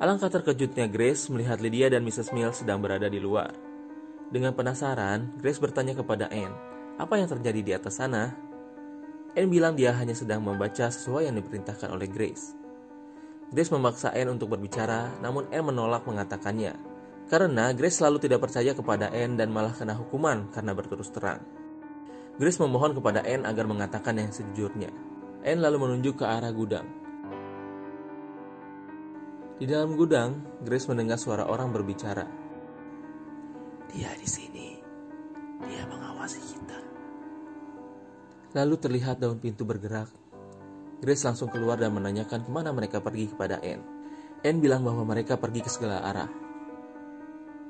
Alangkah 0.00 0.32
terkejutnya 0.32 0.88
Grace 0.88 1.28
melihat 1.28 1.60
Lydia 1.60 1.92
dan 1.92 2.08
Mrs. 2.08 2.32
Mills 2.32 2.64
sedang 2.64 2.80
berada 2.80 3.12
di 3.12 3.20
luar. 3.20 3.52
Dengan 4.32 4.56
penasaran, 4.56 5.36
Grace 5.36 5.60
bertanya 5.60 5.92
kepada 5.92 6.32
Anne, 6.32 6.71
apa 7.00 7.14
yang 7.16 7.28
terjadi 7.28 7.60
di 7.60 7.72
atas 7.72 8.00
sana? 8.00 8.32
Anne 9.32 9.48
bilang 9.48 9.72
dia 9.72 9.96
hanya 9.96 10.12
sedang 10.12 10.44
membaca 10.44 10.92
sesuai 10.92 11.28
yang 11.30 11.36
diperintahkan 11.40 11.88
oleh 11.88 12.04
Grace. 12.08 12.52
Grace 13.52 13.72
memaksa 13.72 14.12
Anne 14.12 14.32
untuk 14.32 14.52
berbicara, 14.52 15.08
namun 15.24 15.48
Anne 15.48 15.72
menolak 15.72 16.04
mengatakannya. 16.04 16.76
Karena 17.32 17.72
Grace 17.72 18.00
selalu 18.00 18.28
tidak 18.28 18.44
percaya 18.44 18.76
kepada 18.76 19.08
Anne 19.08 19.40
dan 19.40 19.48
malah 19.48 19.72
kena 19.72 19.96
hukuman 19.96 20.52
karena 20.52 20.76
berterus 20.76 21.08
terang. 21.08 21.40
Grace 22.36 22.60
memohon 22.60 22.92
kepada 22.96 23.24
Anne 23.24 23.48
agar 23.48 23.64
mengatakan 23.64 24.20
yang 24.20 24.32
sejujurnya. 24.32 24.92
Anne 25.44 25.60
lalu 25.64 25.88
menunjuk 25.88 26.20
ke 26.20 26.24
arah 26.28 26.52
gudang. 26.52 26.84
Di 29.56 29.68
dalam 29.68 29.96
gudang, 29.96 30.60
Grace 30.64 30.88
mendengar 30.88 31.16
suara 31.16 31.48
orang 31.48 31.72
berbicara. 31.72 32.24
Dia 33.92 34.12
di 34.16 34.28
sini. 34.28 34.80
Dia 35.68 35.84
mengawasi 35.88 36.40
kita. 36.40 36.71
Lalu 38.52 38.74
terlihat 38.76 39.20
daun 39.20 39.40
pintu 39.40 39.64
bergerak. 39.64 40.08
Grace 41.02 41.24
langsung 41.26 41.50
keluar 41.50 41.80
dan 41.80 41.90
menanyakan 41.96 42.46
ke 42.46 42.50
mana 42.52 42.70
mereka 42.70 43.02
pergi 43.02 43.32
kepada 43.32 43.58
Anne. 43.58 43.82
Anne 44.44 44.60
bilang 44.62 44.86
bahwa 44.86 45.02
mereka 45.08 45.40
pergi 45.40 45.60
ke 45.64 45.70
segala 45.72 46.04
arah. 46.04 46.30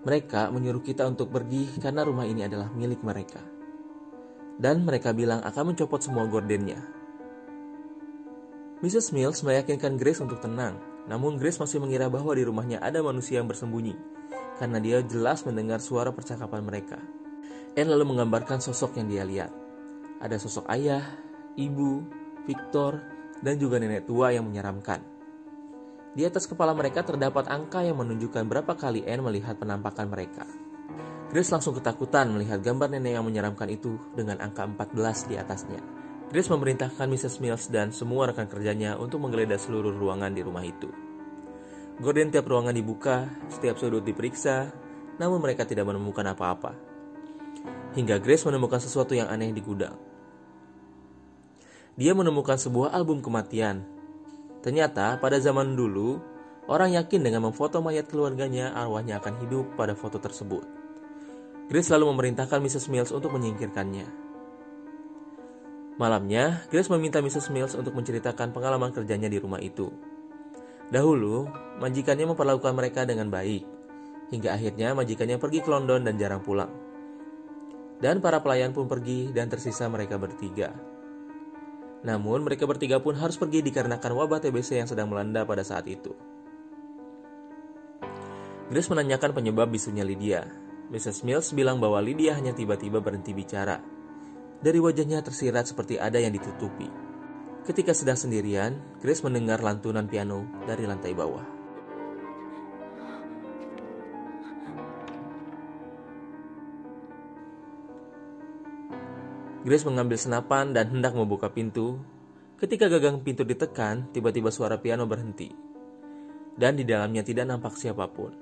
Mereka 0.02 0.50
menyuruh 0.50 0.82
kita 0.82 1.06
untuk 1.06 1.30
pergi 1.30 1.78
karena 1.78 2.02
rumah 2.02 2.26
ini 2.26 2.44
adalah 2.44 2.68
milik 2.74 3.00
mereka. 3.06 3.40
Dan 4.58 4.84
mereka 4.84 5.14
bilang 5.14 5.40
akan 5.40 5.72
mencopot 5.72 6.02
semua 6.02 6.26
gordennya. 6.26 6.82
Mrs. 8.82 9.14
Mills 9.14 9.46
meyakinkan 9.46 9.94
Grace 9.94 10.18
untuk 10.18 10.42
tenang 10.42 10.92
namun 11.06 11.34
Grace 11.34 11.58
masih 11.58 11.82
mengira 11.82 12.06
bahwa 12.06 12.30
di 12.34 12.46
rumahnya 12.46 12.78
ada 12.78 13.02
manusia 13.02 13.42
yang 13.42 13.50
bersembunyi, 13.50 13.98
karena 14.62 14.78
dia 14.78 15.02
jelas 15.02 15.42
mendengar 15.42 15.82
suara 15.82 16.14
percakapan 16.14 16.62
mereka. 16.62 16.98
Anne 17.74 17.90
lalu 17.90 18.14
menggambarkan 18.14 18.62
sosok 18.62 19.00
yang 19.00 19.08
dia 19.10 19.24
lihat. 19.26 19.61
Ada 20.22 20.38
sosok 20.38 20.70
ayah, 20.70 21.02
ibu, 21.58 22.06
Victor, 22.46 23.02
dan 23.42 23.58
juga 23.58 23.82
nenek 23.82 24.06
tua 24.06 24.30
yang 24.30 24.46
menyeramkan. 24.46 25.02
Di 26.14 26.22
atas 26.22 26.46
kepala 26.46 26.70
mereka 26.76 27.02
terdapat 27.02 27.50
angka 27.50 27.82
yang 27.82 27.98
menunjukkan 27.98 28.46
berapa 28.46 28.72
kali 28.78 29.02
Anne 29.02 29.26
melihat 29.26 29.58
penampakan 29.58 30.06
mereka. 30.06 30.46
Grace 31.32 31.48
langsung 31.48 31.72
ketakutan 31.72 32.28
melihat 32.28 32.60
gambar 32.60 32.92
nenek 32.92 33.16
yang 33.16 33.24
menyeramkan 33.24 33.66
itu 33.72 33.96
dengan 34.12 34.36
angka 34.38 34.68
14 34.68 35.32
di 35.32 35.40
atasnya. 35.40 35.80
Grace 36.28 36.52
memerintahkan 36.52 37.08
Mrs. 37.08 37.40
Mills 37.40 37.72
dan 37.72 37.90
semua 37.90 38.28
rekan 38.28 38.44
kerjanya 38.44 39.00
untuk 39.00 39.24
menggeledah 39.24 39.56
seluruh 39.56 39.96
ruangan 39.96 40.36
di 40.36 40.44
rumah 40.44 40.60
itu. 40.60 40.92
Gorden 41.96 42.28
tiap 42.28 42.44
ruangan 42.44 42.76
dibuka, 42.76 43.28
setiap 43.48 43.80
sudut 43.80 44.04
diperiksa, 44.04 44.68
namun 45.16 45.40
mereka 45.40 45.64
tidak 45.64 45.88
menemukan 45.88 46.24
apa-apa. 46.28 46.76
Hingga 47.96 48.20
Grace 48.20 48.44
menemukan 48.44 48.80
sesuatu 48.80 49.16
yang 49.16 49.32
aneh 49.32 49.56
di 49.56 49.64
gudang. 49.64 50.11
Dia 51.92 52.16
menemukan 52.16 52.56
sebuah 52.56 52.96
album 52.96 53.20
kematian. 53.20 53.84
Ternyata 54.64 55.20
pada 55.20 55.36
zaman 55.36 55.76
dulu, 55.76 56.16
orang 56.64 56.96
yakin 56.96 57.20
dengan 57.20 57.44
memfoto 57.44 57.84
mayat 57.84 58.08
keluarganya, 58.08 58.72
arwahnya 58.72 59.20
akan 59.20 59.44
hidup 59.44 59.76
pada 59.76 59.92
foto 59.92 60.16
tersebut. 60.16 60.64
Grace 61.68 61.92
lalu 61.92 62.08
memerintahkan 62.16 62.64
Mrs. 62.64 62.88
Mills 62.88 63.12
untuk 63.12 63.36
menyingkirkannya. 63.36 64.08
Malamnya, 66.00 66.64
Grace 66.72 66.88
meminta 66.88 67.20
Mrs. 67.20 67.52
Mills 67.52 67.76
untuk 67.76 67.92
menceritakan 67.92 68.56
pengalaman 68.56 68.96
kerjanya 68.96 69.28
di 69.28 69.36
rumah 69.36 69.60
itu. 69.60 69.92
Dahulu, 70.88 71.48
majikannya 71.80 72.24
memperlakukan 72.28 72.72
mereka 72.72 73.04
dengan 73.04 73.28
baik, 73.28 73.64
hingga 74.32 74.56
akhirnya 74.56 74.96
majikannya 74.96 75.36
pergi 75.36 75.60
ke 75.60 75.68
London 75.68 76.08
dan 76.08 76.16
jarang 76.16 76.40
pulang. 76.40 76.72
Dan 78.00 78.24
para 78.24 78.40
pelayan 78.40 78.72
pun 78.72 78.88
pergi 78.88 79.28
dan 79.30 79.52
tersisa 79.52 79.88
mereka 79.92 80.16
bertiga. 80.16 80.91
Namun, 82.02 82.42
mereka 82.42 82.66
bertiga 82.66 82.98
pun 82.98 83.14
harus 83.14 83.38
pergi 83.38 83.62
dikarenakan 83.62 84.12
wabah 84.18 84.42
TBC 84.42 84.82
yang 84.82 84.90
sedang 84.90 85.06
melanda 85.10 85.46
pada 85.46 85.62
saat 85.62 85.86
itu. 85.86 86.14
Grace 88.70 88.90
menanyakan 88.90 89.36
penyebab 89.36 89.70
bisunya 89.70 90.02
Lydia. 90.02 90.48
Mrs. 90.90 91.22
Mills 91.22 91.54
bilang 91.54 91.78
bahwa 91.78 92.02
Lydia 92.02 92.36
hanya 92.36 92.52
tiba-tiba 92.52 93.00
berhenti 93.00 93.32
bicara 93.32 93.80
dari 94.62 94.78
wajahnya 94.78 95.20
tersirat 95.20 95.68
seperti 95.68 95.98
ada 95.98 96.22
yang 96.22 96.30
ditutupi. 96.30 96.86
Ketika 97.66 97.92
sedang 97.92 98.16
sendirian, 98.16 98.78
Grace 99.02 99.22
mendengar 99.26 99.58
lantunan 99.60 100.06
piano 100.06 100.46
dari 100.64 100.86
lantai 100.86 101.12
bawah. 101.12 101.51
Grace 109.62 109.86
mengambil 109.86 110.18
senapan 110.18 110.74
dan 110.74 110.90
hendak 110.90 111.14
membuka 111.14 111.46
pintu. 111.46 112.02
Ketika 112.58 112.90
gagang 112.90 113.22
pintu 113.22 113.46
ditekan, 113.46 114.10
tiba-tiba 114.10 114.50
suara 114.50 114.82
piano 114.82 115.06
berhenti. 115.06 115.54
Dan 116.58 116.74
di 116.74 116.82
dalamnya 116.82 117.22
tidak 117.22 117.46
nampak 117.46 117.78
siapa 117.78 118.10
pun. 118.10 118.34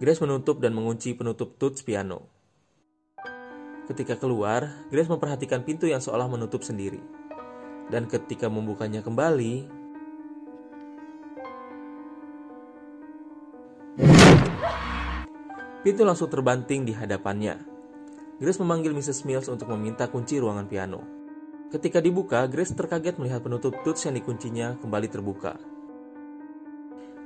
Grace 0.00 0.24
menutup 0.24 0.56
dan 0.56 0.72
mengunci 0.72 1.12
penutup 1.12 1.60
tuts 1.60 1.84
piano. 1.84 2.32
Ketika 3.84 4.16
keluar, 4.16 4.88
Grace 4.88 5.12
memperhatikan 5.12 5.68
pintu 5.68 5.84
yang 5.84 6.00
seolah 6.00 6.24
menutup 6.32 6.64
sendiri. 6.64 7.04
Dan 7.92 8.08
ketika 8.08 8.48
membukanya 8.48 9.04
kembali, 9.04 9.68
pintu 15.84 16.08
langsung 16.08 16.32
terbanting 16.32 16.88
di 16.88 16.96
hadapannya. 16.96 17.71
Grace 18.40 18.60
memanggil 18.60 18.96
Mrs. 18.96 19.28
Mills 19.28 19.48
untuk 19.52 19.68
meminta 19.74 20.08
kunci 20.08 20.40
ruangan 20.40 20.64
piano. 20.64 21.00
Ketika 21.68 22.00
dibuka, 22.00 22.44
Grace 22.48 22.72
terkaget 22.76 23.16
melihat 23.16 23.40
penutup 23.44 23.76
tuts 23.84 24.04
yang 24.04 24.16
dikuncinya 24.16 24.76
kembali 24.80 25.08
terbuka. 25.08 25.56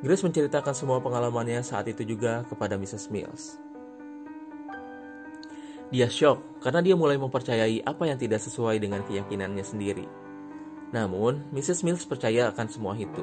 Grace 0.02 0.22
menceritakan 0.22 0.74
semua 0.74 0.98
pengalamannya 1.02 1.62
saat 1.66 1.90
itu 1.90 2.06
juga 2.06 2.46
kepada 2.46 2.78
Mrs. 2.78 3.10
Mills. 3.10 3.58
Dia 5.90 6.10
shock 6.10 6.42
karena 6.58 6.82
dia 6.82 6.98
mulai 6.98 7.14
mempercayai 7.14 7.86
apa 7.86 8.10
yang 8.10 8.18
tidak 8.18 8.42
sesuai 8.42 8.82
dengan 8.82 9.06
keyakinannya 9.06 9.62
sendiri. 9.62 10.06
Namun, 10.90 11.46
Mrs. 11.54 11.86
Mills 11.86 12.06
percaya 12.06 12.50
akan 12.50 12.66
semua 12.66 12.94
itu. 12.98 13.22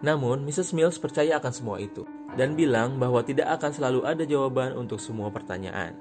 Namun, 0.00 0.44
Mrs. 0.44 0.72
Mills 0.72 0.96
percaya 0.96 1.36
akan 1.40 1.52
semua 1.52 1.76
itu. 1.80 2.04
Dan 2.34 2.58
bilang 2.58 3.00
bahwa 3.00 3.24
tidak 3.24 3.48
akan 3.56 3.70
selalu 3.72 4.00
ada 4.04 4.24
jawaban 4.26 4.76
untuk 4.76 5.00
semua 5.00 5.32
pertanyaan. 5.32 5.96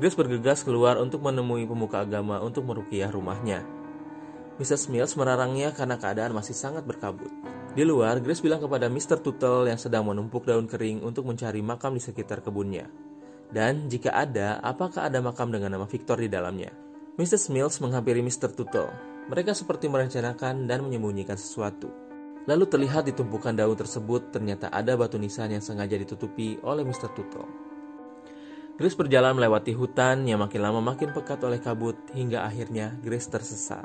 Grace 0.00 0.16
bergegas 0.16 0.64
keluar 0.64 0.96
untuk 0.96 1.20
menemui 1.20 1.68
pemuka 1.68 2.00
agama 2.00 2.40
untuk 2.40 2.64
merukiah 2.64 3.12
rumahnya. 3.12 3.60
Mrs. 4.56 4.88
Mills 4.88 5.12
merarangnya 5.16 5.76
karena 5.76 6.00
keadaan 6.00 6.32
masih 6.32 6.56
sangat 6.56 6.88
berkabut. 6.88 7.28
Di 7.76 7.84
luar, 7.86 8.18
Grace 8.18 8.40
bilang 8.40 8.58
kepada 8.64 8.88
Mr. 8.88 9.20
Tuttle 9.20 9.68
yang 9.68 9.78
sedang 9.78 10.08
menumpuk 10.08 10.48
daun 10.48 10.66
kering 10.66 11.04
untuk 11.04 11.28
mencari 11.28 11.60
makam 11.60 11.94
di 11.94 12.02
sekitar 12.02 12.42
kebunnya. 12.42 12.88
Dan 13.50 13.86
jika 13.92 14.10
ada, 14.16 14.58
apakah 14.64 15.06
ada 15.06 15.20
makam 15.20 15.52
dengan 15.52 15.76
nama 15.76 15.86
Victor 15.86 16.18
di 16.18 16.32
dalamnya? 16.32 16.72
Mrs. 17.20 17.52
Mills 17.52 17.76
menghampiri 17.84 18.24
Mr. 18.24 18.56
Tuttle. 18.56 18.90
Mereka 19.28 19.52
seperti 19.52 19.86
merencanakan 19.86 20.64
dan 20.64 20.80
menyembunyikan 20.80 21.36
sesuatu. 21.36 22.09
Lalu 22.48 22.64
terlihat 22.64 23.04
di 23.04 23.12
tumpukan 23.12 23.52
daun 23.52 23.76
tersebut 23.76 24.32
ternyata 24.32 24.72
ada 24.72 24.96
batu 24.96 25.20
nisan 25.20 25.52
yang 25.52 25.60
sengaja 25.60 25.98
ditutupi 26.00 26.56
oleh 26.64 26.86
Mr. 26.88 27.12
Tuttle. 27.12 27.48
Grace 28.80 28.96
berjalan 28.96 29.36
melewati 29.36 29.76
hutan 29.76 30.24
yang 30.24 30.40
makin 30.40 30.64
lama 30.64 30.80
makin 30.80 31.12
pekat 31.12 31.44
oleh 31.44 31.60
kabut 31.60 32.00
hingga 32.16 32.48
akhirnya 32.48 32.96
Grace 33.04 33.28
tersesat. 33.28 33.84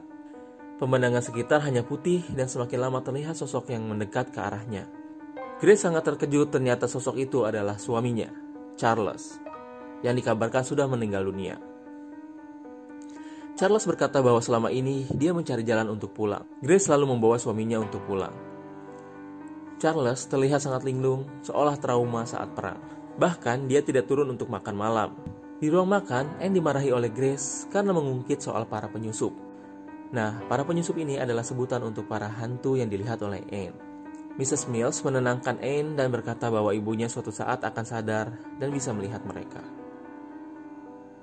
Pemandangan 0.79 1.19
sekitar 1.19 1.59
hanya 1.67 1.83
putih 1.83 2.23
dan 2.31 2.47
semakin 2.47 2.79
lama 2.79 3.03
terlihat 3.03 3.35
sosok 3.35 3.75
yang 3.75 3.83
mendekat 3.91 4.31
ke 4.31 4.39
arahnya. 4.39 4.87
Grace 5.59 5.83
sangat 5.83 6.07
terkejut 6.07 6.51
ternyata 6.51 6.87
sosok 6.87 7.19
itu 7.19 7.43
adalah 7.43 7.75
suaminya, 7.75 8.31
Charles, 8.79 9.39
yang 9.99 10.15
dikabarkan 10.15 10.63
sudah 10.63 10.87
meninggal 10.87 11.27
dunia. 11.27 11.74
Charles 13.55 13.87
berkata 13.87 14.19
bahwa 14.19 14.43
selama 14.43 14.67
ini 14.67 15.07
dia 15.15 15.31
mencari 15.31 15.63
jalan 15.63 15.95
untuk 15.95 16.11
pulang. 16.11 16.43
Grace 16.59 16.91
selalu 16.91 17.15
membawa 17.15 17.39
suaminya 17.39 17.79
untuk 17.79 18.03
pulang. 18.03 18.35
Charles 19.79 20.27
terlihat 20.27 20.59
sangat 20.59 20.83
linglung, 20.83 21.23
seolah 21.39 21.79
trauma 21.79 22.27
saat 22.27 22.51
perang. 22.51 22.79
Bahkan 23.15 23.71
dia 23.71 23.79
tidak 23.79 24.11
turun 24.11 24.27
untuk 24.27 24.51
makan 24.51 24.75
malam. 24.75 25.09
Di 25.55 25.71
ruang 25.71 25.87
makan, 25.87 26.35
Anne 26.43 26.51
dimarahi 26.51 26.91
oleh 26.91 27.07
Grace 27.07 27.63
karena 27.71 27.95
mengungkit 27.95 28.43
soal 28.43 28.67
para 28.67 28.91
penyusup. 28.91 29.31
Nah, 30.11 30.43
para 30.51 30.67
penyusup 30.67 30.99
ini 30.99 31.15
adalah 31.15 31.47
sebutan 31.47 31.79
untuk 31.87 32.11
para 32.11 32.27
hantu 32.27 32.75
yang 32.75 32.91
dilihat 32.91 33.23
oleh 33.23 33.39
Anne. 33.55 33.79
Mrs. 34.35 34.67
Mills 34.67 34.99
menenangkan 34.99 35.63
Anne 35.63 35.95
dan 35.95 36.11
berkata 36.11 36.51
bahwa 36.51 36.75
ibunya 36.75 37.07
suatu 37.07 37.31
saat 37.31 37.63
akan 37.63 37.85
sadar 37.87 38.35
dan 38.59 38.67
bisa 38.67 38.91
melihat 38.91 39.23
mereka. 39.23 39.63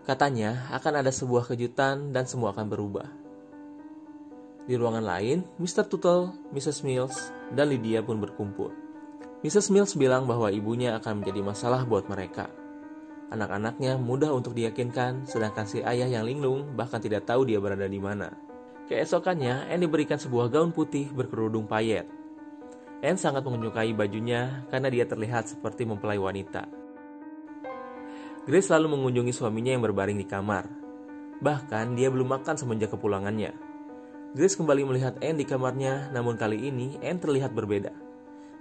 Katanya 0.02 0.66
akan 0.74 0.98
ada 0.98 1.14
sebuah 1.14 1.46
kejutan 1.46 2.10
dan 2.10 2.26
semua 2.26 2.50
akan 2.50 2.66
berubah. 2.66 3.06
Di 4.66 4.74
ruangan 4.74 5.06
lain, 5.06 5.46
Mr. 5.62 5.86
Tuttle, 5.86 6.34
Mrs. 6.50 6.82
Mills, 6.82 7.30
dan 7.54 7.70
Lydia 7.70 8.02
pun 8.02 8.18
berkumpul. 8.18 8.74
Mrs. 9.46 9.70
Mills 9.70 9.94
bilang 9.94 10.26
bahwa 10.26 10.50
ibunya 10.50 10.98
akan 10.98 11.22
menjadi 11.22 11.42
masalah 11.46 11.86
buat 11.86 12.10
mereka. 12.10 12.50
Anak-anaknya 13.30 13.94
mudah 13.94 14.34
untuk 14.34 14.58
diyakinkan, 14.58 15.26
sedangkan 15.26 15.70
si 15.70 15.86
ayah 15.86 16.10
yang 16.10 16.26
linglung 16.26 16.74
bahkan 16.74 16.98
tidak 16.98 17.22
tahu 17.22 17.46
dia 17.46 17.62
berada 17.62 17.86
di 17.86 18.02
mana. 18.02 18.34
Keesokannya, 18.90 19.70
Anne 19.70 19.86
diberikan 19.86 20.18
sebuah 20.18 20.50
gaun 20.50 20.74
putih 20.74 21.14
berkerudung 21.14 21.70
payet. 21.70 22.10
Anne 23.02 23.18
sangat 23.18 23.46
menyukai 23.46 23.94
bajunya 23.94 24.66
karena 24.66 24.90
dia 24.90 25.06
terlihat 25.06 25.46
seperti 25.46 25.86
mempelai 25.86 26.18
wanita. 26.18 26.81
Grace 28.42 28.66
selalu 28.66 28.98
mengunjungi 28.98 29.30
suaminya 29.30 29.70
yang 29.70 29.86
berbaring 29.86 30.18
di 30.18 30.26
kamar. 30.26 30.66
Bahkan 31.38 31.94
dia 31.94 32.10
belum 32.10 32.26
makan 32.26 32.58
semenjak 32.58 32.90
kepulangannya. 32.90 33.54
Grace 34.34 34.58
kembali 34.58 34.82
melihat 34.82 35.14
Anne 35.22 35.38
di 35.38 35.46
kamarnya, 35.46 36.10
namun 36.10 36.34
kali 36.34 36.58
ini 36.58 36.98
Anne 37.06 37.22
terlihat 37.22 37.54
berbeda. 37.54 37.94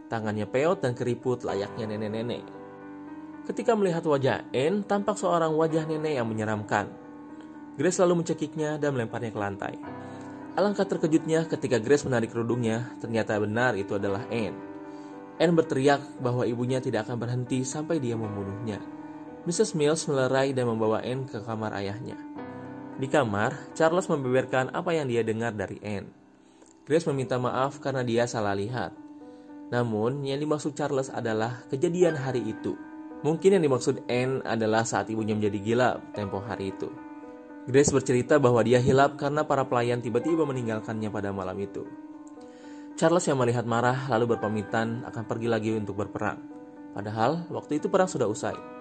Tangannya 0.05 0.45
peot 0.45 0.85
dan 0.85 0.93
keriput 0.93 1.41
layaknya 1.41 1.89
nenek-nenek. 1.89 2.45
Ketika 3.49 3.73
melihat 3.73 4.05
wajah 4.05 4.45
Anne, 4.53 4.85
tampak 4.85 5.17
seorang 5.17 5.57
wajah 5.57 5.89
nenek 5.89 6.13
yang 6.13 6.29
menyeramkan. 6.29 6.85
Grace 7.73 7.97
lalu 8.05 8.21
mencekiknya 8.21 8.77
dan 8.77 8.93
melemparnya 8.93 9.33
ke 9.33 9.39
lantai. 9.41 9.75
Alangkah 10.61 10.85
terkejutnya 10.85 11.49
ketika 11.49 11.81
Grace 11.81 12.05
menarik 12.05 12.29
kerudungnya, 12.29 12.93
ternyata 13.01 13.33
benar 13.41 13.73
itu 13.73 13.97
adalah 13.97 14.29
Anne. 14.29 14.61
Anne 15.41 15.57
berteriak 15.57 16.21
bahwa 16.21 16.45
ibunya 16.45 16.77
tidak 16.77 17.09
akan 17.09 17.17
berhenti 17.17 17.65
sampai 17.65 17.97
dia 17.97 18.13
membunuhnya. 18.13 19.00
Mrs. 19.41 19.73
Mills 19.73 20.05
melerai 20.05 20.53
dan 20.53 20.69
membawa 20.69 21.01
Anne 21.01 21.25
ke 21.25 21.41
kamar 21.41 21.73
ayahnya. 21.73 22.13
Di 23.01 23.09
kamar, 23.09 23.73
Charles 23.73 24.05
membeberkan 24.05 24.69
apa 24.69 24.93
yang 24.93 25.09
dia 25.09 25.25
dengar 25.25 25.49
dari 25.57 25.81
Anne. 25.81 26.05
Grace 26.85 27.09
meminta 27.09 27.41
maaf 27.41 27.81
karena 27.81 28.05
dia 28.05 28.29
salah 28.29 28.53
lihat. 28.53 28.93
Namun, 29.73 30.21
yang 30.21 30.37
dimaksud 30.37 30.77
Charles 30.77 31.09
adalah 31.09 31.65
kejadian 31.73 32.21
hari 32.21 32.53
itu. 32.53 32.77
Mungkin 33.25 33.57
yang 33.57 33.65
dimaksud 33.65 34.05
Anne 34.05 34.45
adalah 34.45 34.85
saat 34.85 35.09
ibunya 35.09 35.33
menjadi 35.33 35.57
gila 35.57 35.89
tempo 36.13 36.37
hari 36.37 36.69
itu. 36.69 36.93
Grace 37.65 37.89
bercerita 37.89 38.37
bahwa 38.37 38.61
dia 38.61 38.77
hilap 38.77 39.17
karena 39.17 39.41
para 39.41 39.65
pelayan 39.65 40.05
tiba-tiba 40.05 40.45
meninggalkannya 40.45 41.09
pada 41.09 41.33
malam 41.33 41.57
itu. 41.57 41.85
Charles 42.93 43.25
yang 43.25 43.41
melihat 43.41 43.65
marah 43.65 44.05
lalu 44.05 44.37
berpamitan 44.37 45.01
akan 45.09 45.23
pergi 45.25 45.49
lagi 45.49 45.73
untuk 45.73 45.97
berperang. 45.97 46.37
Padahal 46.93 47.49
waktu 47.49 47.81
itu 47.81 47.89
perang 47.89 48.05
sudah 48.05 48.29
usai. 48.29 48.80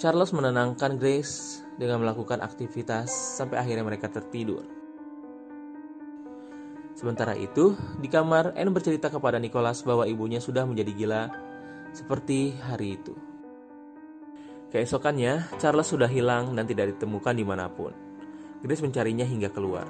Charles 0.00 0.32
menenangkan 0.34 0.96
Grace 0.96 1.62
dengan 1.76 2.02
melakukan 2.02 2.40
aktivitas 2.40 3.10
sampai 3.10 3.60
akhirnya 3.60 3.84
mereka 3.86 4.08
tertidur. 4.08 4.64
Sementara 6.92 7.34
itu, 7.34 7.74
di 7.98 8.06
kamar, 8.06 8.54
Anne 8.54 8.70
bercerita 8.70 9.08
kepada 9.08 9.40
Nicholas 9.40 9.82
bahwa 9.82 10.06
ibunya 10.06 10.38
sudah 10.38 10.62
menjadi 10.68 10.92
gila 10.92 11.22
seperti 11.90 12.54
hari 12.62 13.00
itu. 13.00 13.16
Keesokannya, 14.72 15.52
Charles 15.60 15.88
sudah 15.88 16.08
hilang 16.08 16.56
dan 16.56 16.64
tidak 16.64 16.96
ditemukan 16.96 17.34
di 17.36 17.44
mana 17.44 17.68
pun. 17.68 17.92
Grace 18.62 18.80
mencarinya 18.80 19.26
hingga 19.26 19.50
keluar. 19.50 19.84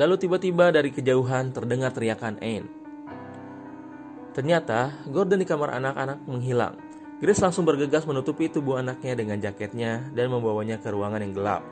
Lalu 0.00 0.14
tiba-tiba 0.16 0.72
dari 0.72 0.88
kejauhan 0.88 1.52
terdengar 1.52 1.92
teriakan 1.92 2.40
Anne. 2.40 2.70
Ternyata, 4.32 5.04
Gordon 5.12 5.44
di 5.44 5.48
kamar 5.48 5.76
anak-anak 5.76 6.24
menghilang. 6.24 6.91
Grace 7.22 7.38
langsung 7.38 7.62
bergegas 7.62 8.02
menutupi 8.02 8.50
tubuh 8.50 8.82
anaknya 8.82 9.14
dengan 9.14 9.38
jaketnya 9.38 10.10
dan 10.10 10.26
membawanya 10.26 10.82
ke 10.82 10.90
ruangan 10.90 11.22
yang 11.22 11.30
gelap. 11.30 11.62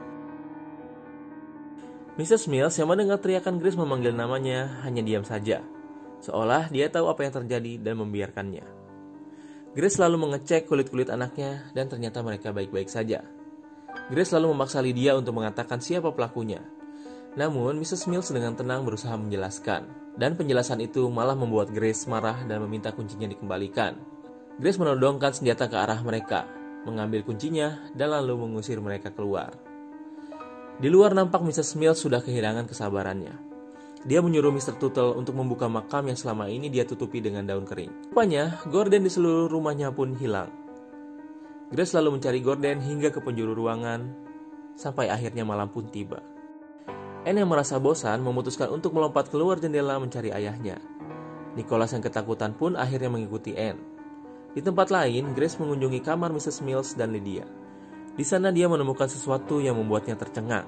Mrs. 2.15 2.47
Mills 2.47 2.79
yang 2.79 2.87
mendengar 2.87 3.19
teriakan 3.19 3.59
Grace 3.59 3.75
memanggil 3.75 4.15
namanya 4.15 4.79
hanya 4.87 5.03
diam 5.03 5.27
saja, 5.27 5.67
seolah 6.23 6.71
dia 6.71 6.87
tahu 6.87 7.11
apa 7.11 7.27
yang 7.27 7.35
terjadi 7.35 7.83
dan 7.83 7.99
membiarkannya. 7.99 8.63
Grace 9.75 9.99
selalu 9.99 10.31
mengecek 10.31 10.71
kulit-kulit 10.71 11.11
anaknya 11.11 11.67
dan 11.75 11.91
ternyata 11.91 12.23
mereka 12.23 12.55
baik-baik 12.55 12.87
saja. 12.87 13.27
Grace 14.07 14.31
selalu 14.31 14.55
memaksa 14.55 14.79
Lydia 14.79 15.19
untuk 15.19 15.35
mengatakan 15.35 15.83
siapa 15.83 16.15
pelakunya. 16.15 16.63
Namun, 17.35 17.75
Mrs. 17.79 18.07
Mills 18.07 18.31
dengan 18.31 18.55
tenang 18.55 18.87
berusaha 18.87 19.19
menjelaskan, 19.19 20.15
dan 20.15 20.39
penjelasan 20.39 20.79
itu 20.79 21.11
malah 21.11 21.35
membuat 21.35 21.75
Grace 21.75 22.07
marah 22.07 22.39
dan 22.47 22.63
meminta 22.63 22.95
kuncinya 22.95 23.27
dikembalikan. 23.27 24.20
Grace 24.61 24.77
menodongkan 24.77 25.33
senjata 25.33 25.73
ke 25.73 25.77
arah 25.81 25.97
mereka, 26.05 26.45
mengambil 26.85 27.25
kuncinya, 27.25 27.81
dan 27.97 28.13
lalu 28.13 28.45
mengusir 28.45 28.77
mereka 28.77 29.09
keluar. 29.09 29.57
Di 30.77 30.93
luar 30.93 31.17
nampak 31.17 31.41
Mrs. 31.41 31.81
Mills 31.81 32.05
sudah 32.05 32.21
kehilangan 32.21 32.69
kesabarannya. 32.69 33.33
Dia 34.05 34.21
menyuruh 34.21 34.53
Mr. 34.53 34.77
Tuttle 34.77 35.17
untuk 35.17 35.33
membuka 35.33 35.65
makam 35.65 36.13
yang 36.13 36.17
selama 36.21 36.53
ini 36.53 36.69
dia 36.69 36.85
tutupi 36.85 37.25
dengan 37.25 37.49
daun 37.49 37.65
kering. 37.65 38.13
Rupanya, 38.13 38.61
Gordon 38.69 39.01
di 39.01 39.09
seluruh 39.09 39.49
rumahnya 39.49 39.97
pun 39.97 40.13
hilang. 40.21 40.53
Grace 41.73 41.97
selalu 41.97 42.21
mencari 42.21 42.45
Gordon 42.45 42.85
hingga 42.85 43.09
ke 43.09 43.25
penjuru 43.25 43.57
ruangan, 43.57 44.13
sampai 44.77 45.09
akhirnya 45.09 45.45
malam 45.45 45.73
pun 45.73 45.89
tiba. 45.89 46.21
Anne 47.25 47.41
yang 47.41 47.49
merasa 47.49 47.81
bosan 47.81 48.21
memutuskan 48.21 48.69
untuk 48.69 48.93
melompat 48.93 49.33
keluar 49.33 49.57
jendela 49.57 49.97
mencari 49.97 50.37
ayahnya. 50.37 50.81
Nicholas 51.57 51.97
yang 51.97 52.05
ketakutan 52.05 52.53
pun 52.53 52.77
akhirnya 52.77 53.09
mengikuti 53.09 53.57
Anne. 53.57 53.90
Di 54.51 54.61
tempat 54.61 54.91
lain, 54.91 55.31
Grace 55.35 55.55
mengunjungi 55.63 56.03
kamar 56.03 56.35
Mrs. 56.35 56.67
Mills 56.67 56.99
dan 56.99 57.15
Lydia. 57.15 57.47
Di 58.19 58.27
sana 58.27 58.51
dia 58.51 58.67
menemukan 58.67 59.07
sesuatu 59.07 59.63
yang 59.63 59.79
membuatnya 59.79 60.19
tercengang, 60.19 60.67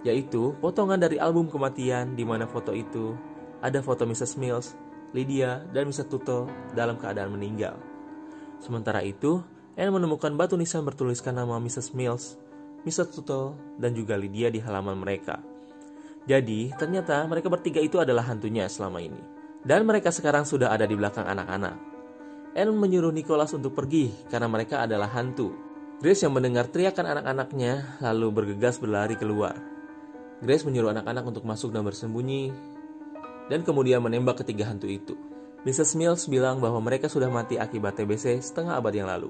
yaitu 0.00 0.56
potongan 0.64 0.96
dari 0.96 1.20
album 1.20 1.44
kematian 1.52 2.16
di 2.16 2.24
mana 2.24 2.48
foto 2.48 2.72
itu 2.72 3.12
ada 3.60 3.84
foto 3.84 4.08
Mrs. 4.08 4.40
Mills, 4.40 4.72
Lydia, 5.12 5.60
dan 5.76 5.92
Mr. 5.92 6.08
Tuttle 6.08 6.48
dalam 6.72 6.96
keadaan 6.96 7.36
meninggal. 7.36 7.76
Sementara 8.56 9.04
itu, 9.04 9.44
Anne 9.76 9.92
menemukan 9.92 10.32
batu 10.32 10.56
nisan 10.56 10.84
bertuliskan 10.88 11.36
nama 11.36 11.60
Mrs. 11.60 11.92
Mills, 11.92 12.40
Mr. 12.88 13.04
Tuttle, 13.12 13.56
dan 13.76 13.92
juga 13.92 14.16
Lydia 14.16 14.48
di 14.48 14.64
halaman 14.64 14.96
mereka. 14.96 15.44
Jadi, 16.24 16.72
ternyata 16.76 17.24
mereka 17.28 17.52
bertiga 17.52 17.84
itu 17.84 18.00
adalah 18.00 18.24
hantunya 18.24 18.64
selama 18.68 19.00
ini. 19.04 19.20
Dan 19.60 19.84
mereka 19.84 20.08
sekarang 20.08 20.48
sudah 20.48 20.72
ada 20.72 20.88
di 20.88 20.96
belakang 20.96 21.28
anak-anak. 21.28 21.89
Anne 22.56 22.74
menyuruh 22.74 23.14
Nicholas 23.14 23.54
untuk 23.54 23.74
pergi 23.74 24.10
karena 24.26 24.50
mereka 24.50 24.82
adalah 24.82 25.10
hantu 25.14 25.70
Grace 26.00 26.24
yang 26.24 26.32
mendengar 26.32 26.64
teriakan 26.64 27.12
anak-anaknya 27.12 28.00
lalu 28.00 28.32
bergegas 28.32 28.80
berlari 28.80 29.20
keluar. 29.20 29.52
Grace 30.40 30.64
menyuruh 30.64 30.96
anak-anak 30.96 31.28
untuk 31.28 31.44
masuk 31.44 31.76
dan 31.76 31.84
bersembunyi 31.84 32.48
dan 33.52 33.60
kemudian 33.60 34.00
menembak 34.00 34.40
ketiga 34.40 34.72
hantu 34.72 34.88
itu. 34.88 35.12
Mrs. 35.68 36.00
Mills 36.00 36.24
bilang 36.24 36.56
bahwa 36.56 36.80
mereka 36.80 37.04
sudah 37.04 37.28
mati 37.28 37.60
akibat 37.60 38.00
TBC 38.00 38.40
setengah 38.40 38.80
abad 38.80 38.96
yang 38.96 39.12
lalu. 39.12 39.28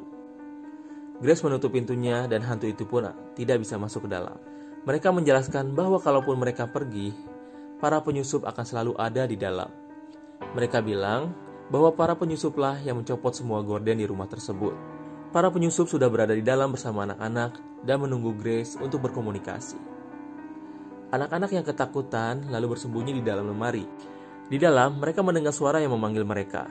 Grace 1.19 1.43
menutup 1.43 1.75
pintunya 1.75 2.31
dan 2.31 2.47
hantu 2.47 2.71
itu 2.71 2.87
pun 2.87 3.11
tidak 3.35 3.67
bisa 3.67 3.75
masuk 3.75 4.07
ke 4.07 4.15
dalam. 4.15 4.39
Mereka 4.87 5.11
menjelaskan 5.11 5.75
bahwa 5.75 5.99
kalaupun 5.99 6.39
mereka 6.39 6.71
pergi, 6.71 7.11
para 7.83 7.99
penyusup 7.99 8.47
akan 8.47 8.63
selalu 8.63 8.95
ada 8.95 9.27
di 9.27 9.35
dalam. 9.35 9.75
Mereka 10.55 10.87
bilang 10.87 11.35
bahwa 11.71 11.95
para 11.95 12.19
penyusuplah 12.19 12.83
yang 12.83 12.99
mencopot 12.99 13.33
semua 13.33 13.63
gorden 13.63 13.97
di 13.97 14.05
rumah 14.05 14.27
tersebut. 14.27 14.75
Para 15.31 15.47
penyusup 15.49 15.87
sudah 15.87 16.11
berada 16.11 16.35
di 16.35 16.43
dalam 16.43 16.75
bersama 16.75 17.07
anak-anak 17.07 17.63
dan 17.87 18.03
menunggu 18.03 18.35
Grace 18.35 18.75
untuk 18.77 19.07
berkomunikasi. 19.07 19.79
Anak-anak 21.15 21.51
yang 21.55 21.63
ketakutan 21.63 22.51
lalu 22.51 22.75
bersembunyi 22.75 23.19
di 23.19 23.23
dalam 23.23 23.47
lemari 23.47 23.87
di 24.51 24.59
dalam, 24.59 24.99
mereka 24.99 25.23
mendengar 25.23 25.55
suara 25.55 25.79
yang 25.79 25.95
memanggil 25.95 26.27
mereka. 26.27 26.67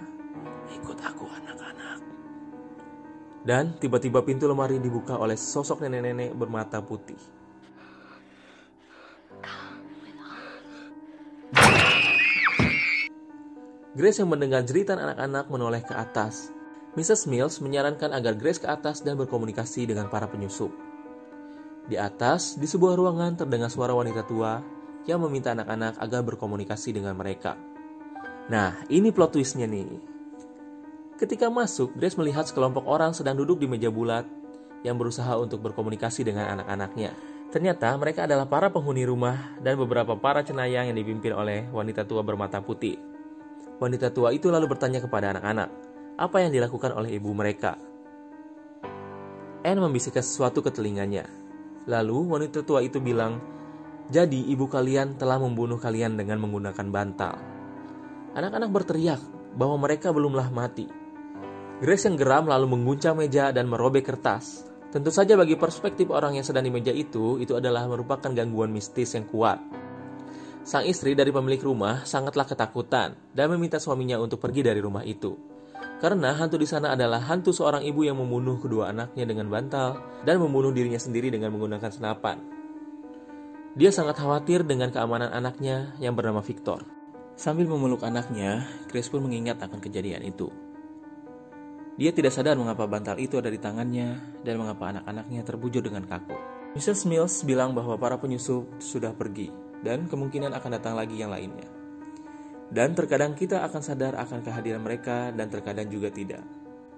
Ikut 0.68 1.00
aku 1.00 1.24
anak-anak. 1.32 2.04
Dan 3.40 3.80
tiba-tiba 3.80 4.20
pintu 4.20 4.52
lemari 4.52 4.84
dibuka 4.84 5.16
oleh 5.16 5.40
sosok 5.40 5.88
nenek-nenek 5.88 6.36
bermata 6.36 6.84
putih. 6.84 7.39
Grace 13.98 14.22
yang 14.22 14.30
mendengar 14.30 14.62
jeritan 14.62 15.02
anak-anak 15.02 15.50
menoleh 15.50 15.82
ke 15.82 15.98
atas. 15.98 16.54
Mrs. 16.94 17.26
Mills 17.26 17.58
menyarankan 17.58 18.14
agar 18.14 18.38
Grace 18.38 18.62
ke 18.62 18.70
atas 18.70 19.02
dan 19.02 19.18
berkomunikasi 19.18 19.90
dengan 19.90 20.14
para 20.14 20.30
penyusup. 20.30 20.70
Di 21.90 21.98
atas, 21.98 22.54
di 22.54 22.70
sebuah 22.70 22.94
ruangan 22.94 23.34
terdengar 23.34 23.74
suara 23.74 23.98
wanita 23.98 24.30
tua 24.30 24.62
yang 25.10 25.26
meminta 25.26 25.58
anak-anak 25.58 25.98
agar 25.98 26.22
berkomunikasi 26.22 27.02
dengan 27.02 27.18
mereka. 27.18 27.58
Nah, 28.54 28.78
ini 28.94 29.10
plot 29.10 29.34
twistnya 29.34 29.66
nih. 29.66 29.98
Ketika 31.18 31.50
masuk, 31.50 31.98
Grace 31.98 32.14
melihat 32.14 32.46
sekelompok 32.46 32.86
orang 32.86 33.18
sedang 33.18 33.42
duduk 33.42 33.58
di 33.58 33.66
meja 33.66 33.90
bulat 33.90 34.30
yang 34.86 35.02
berusaha 35.02 35.34
untuk 35.34 35.66
berkomunikasi 35.66 36.30
dengan 36.30 36.62
anak-anaknya. 36.62 37.18
Ternyata 37.50 37.90
mereka 37.98 38.30
adalah 38.30 38.46
para 38.46 38.70
penghuni 38.70 39.02
rumah 39.10 39.58
dan 39.66 39.82
beberapa 39.82 40.14
para 40.14 40.46
cenayang 40.46 40.94
yang 40.94 40.98
dipimpin 41.02 41.34
oleh 41.34 41.66
wanita 41.74 42.06
tua 42.06 42.22
bermata 42.22 42.62
putih. 42.62 43.09
Wanita 43.80 44.12
tua 44.12 44.36
itu 44.36 44.52
lalu 44.52 44.68
bertanya 44.68 45.00
kepada 45.00 45.32
anak-anak, 45.32 45.72
apa 46.20 46.38
yang 46.44 46.52
dilakukan 46.52 46.92
oleh 46.92 47.16
ibu 47.16 47.32
mereka. 47.32 47.80
Anne 49.64 49.80
membisikkan 49.80 50.20
sesuatu 50.20 50.60
ke 50.60 50.68
telinganya. 50.68 51.24
Lalu 51.88 52.28
wanita 52.28 52.68
tua 52.68 52.84
itu 52.84 53.00
bilang, 53.00 53.40
jadi 54.12 54.36
ibu 54.52 54.68
kalian 54.68 55.16
telah 55.16 55.40
membunuh 55.40 55.80
kalian 55.80 56.20
dengan 56.20 56.44
menggunakan 56.44 56.88
bantal. 56.92 57.40
Anak-anak 58.36 58.68
berteriak 58.68 59.22
bahwa 59.56 59.80
mereka 59.88 60.12
belumlah 60.12 60.52
mati. 60.52 60.92
Grace 61.80 62.04
yang 62.04 62.20
geram 62.20 62.52
lalu 62.52 62.76
mengguncang 62.76 63.16
meja 63.16 63.56
dan 63.56 63.72
merobek 63.72 64.12
kertas. 64.12 64.68
Tentu 64.92 65.08
saja 65.08 65.40
bagi 65.40 65.56
perspektif 65.56 66.12
orang 66.12 66.36
yang 66.36 66.44
sedang 66.44 66.68
di 66.68 66.72
meja 66.74 66.92
itu, 66.92 67.40
itu 67.40 67.56
adalah 67.56 67.88
merupakan 67.88 68.28
gangguan 68.28 68.76
mistis 68.76 69.16
yang 69.16 69.24
kuat. 69.24 69.62
Sang 70.60 70.84
istri 70.84 71.16
dari 71.16 71.32
pemilik 71.32 71.64
rumah 71.64 72.04
sangatlah 72.04 72.44
ketakutan 72.44 73.16
dan 73.32 73.48
meminta 73.48 73.80
suaminya 73.80 74.20
untuk 74.20 74.44
pergi 74.44 74.60
dari 74.60 74.84
rumah 74.84 75.08
itu. 75.08 75.40
Karena 76.04 76.36
hantu 76.36 76.60
di 76.60 76.68
sana 76.68 76.96
adalah 76.96 77.20
hantu 77.32 77.56
seorang 77.56 77.84
ibu 77.84 78.04
yang 78.04 78.20
membunuh 78.20 78.60
kedua 78.60 78.92
anaknya 78.92 79.24
dengan 79.24 79.48
bantal 79.48 80.00
dan 80.28 80.40
membunuh 80.40 80.72
dirinya 80.72 81.00
sendiri 81.00 81.32
dengan 81.32 81.56
menggunakan 81.56 81.92
senapan. 81.92 82.40
Dia 83.76 83.92
sangat 83.92 84.20
khawatir 84.20 84.68
dengan 84.68 84.92
keamanan 84.92 85.32
anaknya 85.32 85.96
yang 86.04 86.16
bernama 86.16 86.44
Victor. 86.44 86.84
Sambil 87.40 87.68
memeluk 87.72 88.04
anaknya, 88.04 88.68
Grace 88.92 89.08
pun 89.08 89.24
mengingat 89.24 89.64
akan 89.64 89.80
kejadian 89.80 90.28
itu. 90.28 90.52
Dia 91.96 92.12
tidak 92.12 92.36
sadar 92.36 92.60
mengapa 92.60 92.84
bantal 92.88 93.16
itu 93.20 93.40
ada 93.40 93.48
di 93.48 93.60
tangannya 93.60 94.40
dan 94.44 94.60
mengapa 94.60 94.92
anak-anaknya 94.92 95.44
terbujur 95.48 95.84
dengan 95.84 96.04
kaku. 96.04 96.36
Mrs. 96.76 97.08
Mills 97.08 97.44
bilang 97.48 97.72
bahwa 97.72 97.96
para 97.96 98.20
penyusup 98.20 98.68
sudah 98.80 99.12
pergi 99.16 99.69
dan 99.86 100.08
kemungkinan 100.10 100.52
akan 100.56 100.72
datang 100.80 100.96
lagi 100.98 101.20
yang 101.20 101.32
lainnya. 101.32 101.68
Dan 102.70 102.94
terkadang 102.94 103.34
kita 103.34 103.66
akan 103.66 103.82
sadar 103.82 104.14
akan 104.20 104.46
kehadiran 104.46 104.86
mereka 104.86 105.34
dan 105.34 105.50
terkadang 105.50 105.90
juga 105.90 106.14
tidak. 106.14 106.46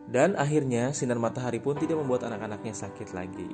Dan 0.05 0.35
akhirnya 0.35 0.91
sinar 0.91 1.21
matahari 1.21 1.63
pun 1.63 1.79
tidak 1.79 1.95
membuat 1.95 2.27
anak-anaknya 2.27 2.75
sakit 2.75 3.15
lagi. 3.15 3.51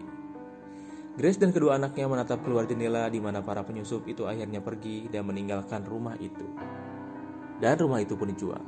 Grace 1.18 1.38
dan 1.38 1.54
kedua 1.54 1.78
anaknya 1.78 2.10
menatap 2.10 2.42
keluar 2.42 2.66
jendela 2.66 3.10
di 3.10 3.22
mana 3.22 3.42
para 3.42 3.62
penyusup 3.62 4.06
itu 4.10 4.26
akhirnya 4.26 4.62
pergi 4.62 5.10
dan 5.10 5.26
meninggalkan 5.26 5.82
rumah 5.86 6.14
itu 6.18 6.46
dan 7.58 7.76
rumah 7.78 8.00
itu 8.02 8.14
pun 8.14 8.30
dijual. 8.30 8.64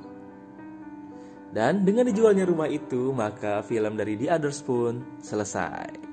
Dan 1.50 1.82
dengan 1.82 2.06
dijualnya 2.06 2.46
rumah 2.46 2.70
itu, 2.70 3.10
maka 3.10 3.66
film 3.66 3.98
dari 3.98 4.14
The 4.14 4.30
Others 4.38 4.60
pun 4.62 5.02
selesai. 5.18 6.09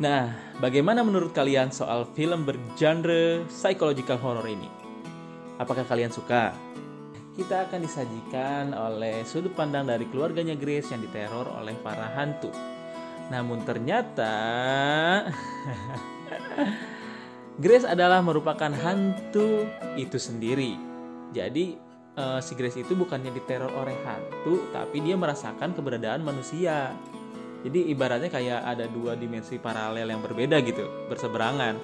Nah, 0.00 0.32
bagaimana 0.64 1.04
menurut 1.04 1.36
kalian 1.36 1.68
soal 1.68 2.08
film 2.16 2.48
bergenre 2.48 3.44
psychological 3.52 4.16
horror 4.16 4.48
ini? 4.48 4.64
Apakah 5.60 5.84
kalian 5.84 6.08
suka? 6.08 6.56
Kita 7.36 7.68
akan 7.68 7.84
disajikan 7.84 8.72
oleh 8.72 9.20
sudut 9.28 9.52
pandang 9.52 9.84
dari 9.84 10.08
keluarganya 10.08 10.56
Grace 10.56 10.88
yang 10.88 11.04
diteror 11.04 11.52
oleh 11.52 11.76
para 11.84 12.16
hantu. 12.16 12.48
Namun 13.28 13.60
ternyata 13.68 14.32
Grace 17.62 17.84
adalah 17.84 18.24
merupakan 18.24 18.72
hantu 18.72 19.68
itu 20.00 20.16
sendiri. 20.16 20.80
Jadi 21.36 21.76
uh, 22.16 22.40
si 22.40 22.56
Grace 22.56 22.80
itu 22.80 22.96
bukannya 22.96 23.36
diteror 23.36 23.68
oleh 23.76 24.00
hantu, 24.08 24.64
tapi 24.72 25.04
dia 25.04 25.20
merasakan 25.20 25.76
keberadaan 25.76 26.24
manusia. 26.24 26.96
Jadi 27.60 27.92
ibaratnya 27.92 28.32
kayak 28.32 28.60
ada 28.64 28.88
dua 28.88 29.16
dimensi 29.16 29.60
paralel 29.60 30.08
yang 30.08 30.24
berbeda 30.24 30.60
gitu, 30.64 31.08
berseberangan. 31.12 31.76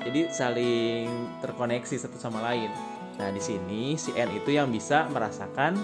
Jadi 0.00 0.30
saling 0.30 1.38
terkoneksi 1.42 1.96
satu 1.98 2.16
sama 2.16 2.40
lain. 2.46 2.70
Nah 3.18 3.28
di 3.34 3.42
sini 3.42 3.98
si 3.98 4.14
N 4.16 4.30
itu 4.32 4.54
yang 4.54 4.70
bisa 4.70 5.10
merasakan 5.10 5.76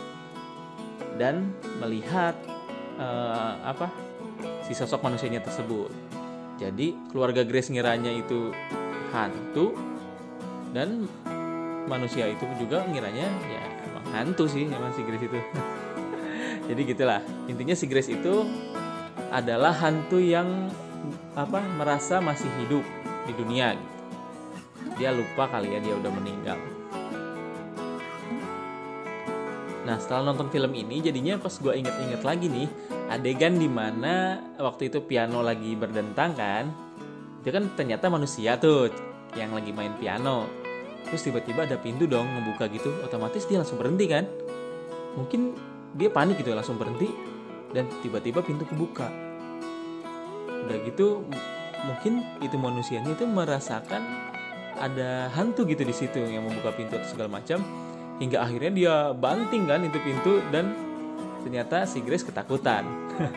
dan 1.21 1.53
melihat 1.83 2.39
uh, 2.97 3.61
apa 3.67 3.93
si 4.65 4.73
sosok 4.73 5.03
manusianya 5.03 5.43
tersebut. 5.43 5.91
Jadi 6.57 6.97
keluarga 7.13 7.45
Grace 7.45 7.69
ngiranya 7.69 8.15
itu 8.15 8.55
hantu 9.13 9.77
dan 10.73 11.05
manusia 11.87 12.27
itu 12.27 12.45
juga 12.59 12.83
ngiranya 12.85 13.27
ya 13.47 13.63
emang 13.87 14.07
hantu 14.13 14.45
sih 14.51 14.67
emang 14.67 14.91
si 14.93 15.07
Grace 15.07 15.25
itu 15.25 15.39
jadi 16.69 16.81
gitulah 16.83 17.21
intinya 17.47 17.73
si 17.79 17.87
Grace 17.87 18.11
itu 18.11 18.45
adalah 19.31 19.75
hantu 19.75 20.21
yang 20.21 20.71
apa 21.37 21.61
merasa 21.77 22.19
masih 22.19 22.49
hidup 22.65 22.85
di 23.29 23.33
dunia 23.37 23.77
gitu. 23.77 23.95
dia 24.97 25.11
lupa 25.13 25.45
kali 25.51 25.77
ya 25.77 25.79
dia 25.83 25.93
udah 25.93 26.09
meninggal. 26.09 26.59
Nah 29.85 29.97
setelah 30.01 30.33
nonton 30.33 30.49
film 30.49 30.73
ini 30.73 31.05
jadinya 31.05 31.37
pas 31.37 31.53
gue 31.53 31.71
inget-inget 31.77 32.23
lagi 32.25 32.49
nih 32.49 32.69
adegan 33.13 33.61
di 33.61 33.69
mana 33.69 34.41
waktu 34.59 34.89
itu 34.89 35.05
piano 35.05 35.45
lagi 35.45 35.77
berdentang 35.77 36.33
kan 36.35 36.65
itu 37.45 37.55
kan 37.55 37.71
ternyata 37.79 38.11
manusia 38.11 38.59
tuh 38.59 38.91
yang 39.39 39.53
lagi 39.53 39.71
main 39.71 39.95
piano. 40.01 40.49
Terus 41.07 41.23
tiba-tiba 41.23 41.69
ada 41.69 41.79
pintu 41.79 42.11
dong 42.11 42.27
ngebuka 42.27 42.67
gitu 42.73 42.91
otomatis 43.07 43.47
dia 43.47 43.63
langsung 43.63 43.79
berhenti 43.79 44.11
kan. 44.11 44.25
Mungkin 45.15 45.55
dia 45.95 46.11
panik 46.11 46.41
gitu 46.43 46.57
langsung 46.57 46.81
berhenti 46.81 47.36
dan 47.77 47.85
tiba-tiba 48.01 48.41
pintu 48.41 48.65
kebuka. 48.65 49.13
Udah 50.65 50.77
gitu 50.89 51.29
mungkin 51.85 52.25
itu 52.41 52.57
manusianya 52.57 53.13
itu 53.13 53.29
merasakan 53.29 54.01
ada 54.81 55.29
hantu 55.37 55.69
gitu 55.69 55.85
di 55.85 55.93
situ 55.93 56.25
yang 56.25 56.49
membuka 56.49 56.73
pintu 56.73 56.97
atau 56.97 57.09
segala 57.13 57.37
macam. 57.37 57.61
Hingga 58.17 58.41
akhirnya 58.41 58.73
dia 58.73 58.95
banting 59.13 59.69
kan 59.69 59.85
itu 59.85 60.01
pintu 60.01 60.41
dan 60.49 60.73
ternyata 61.45 61.85
si 61.85 62.01
Grace 62.01 62.25
ketakutan. 62.25 62.89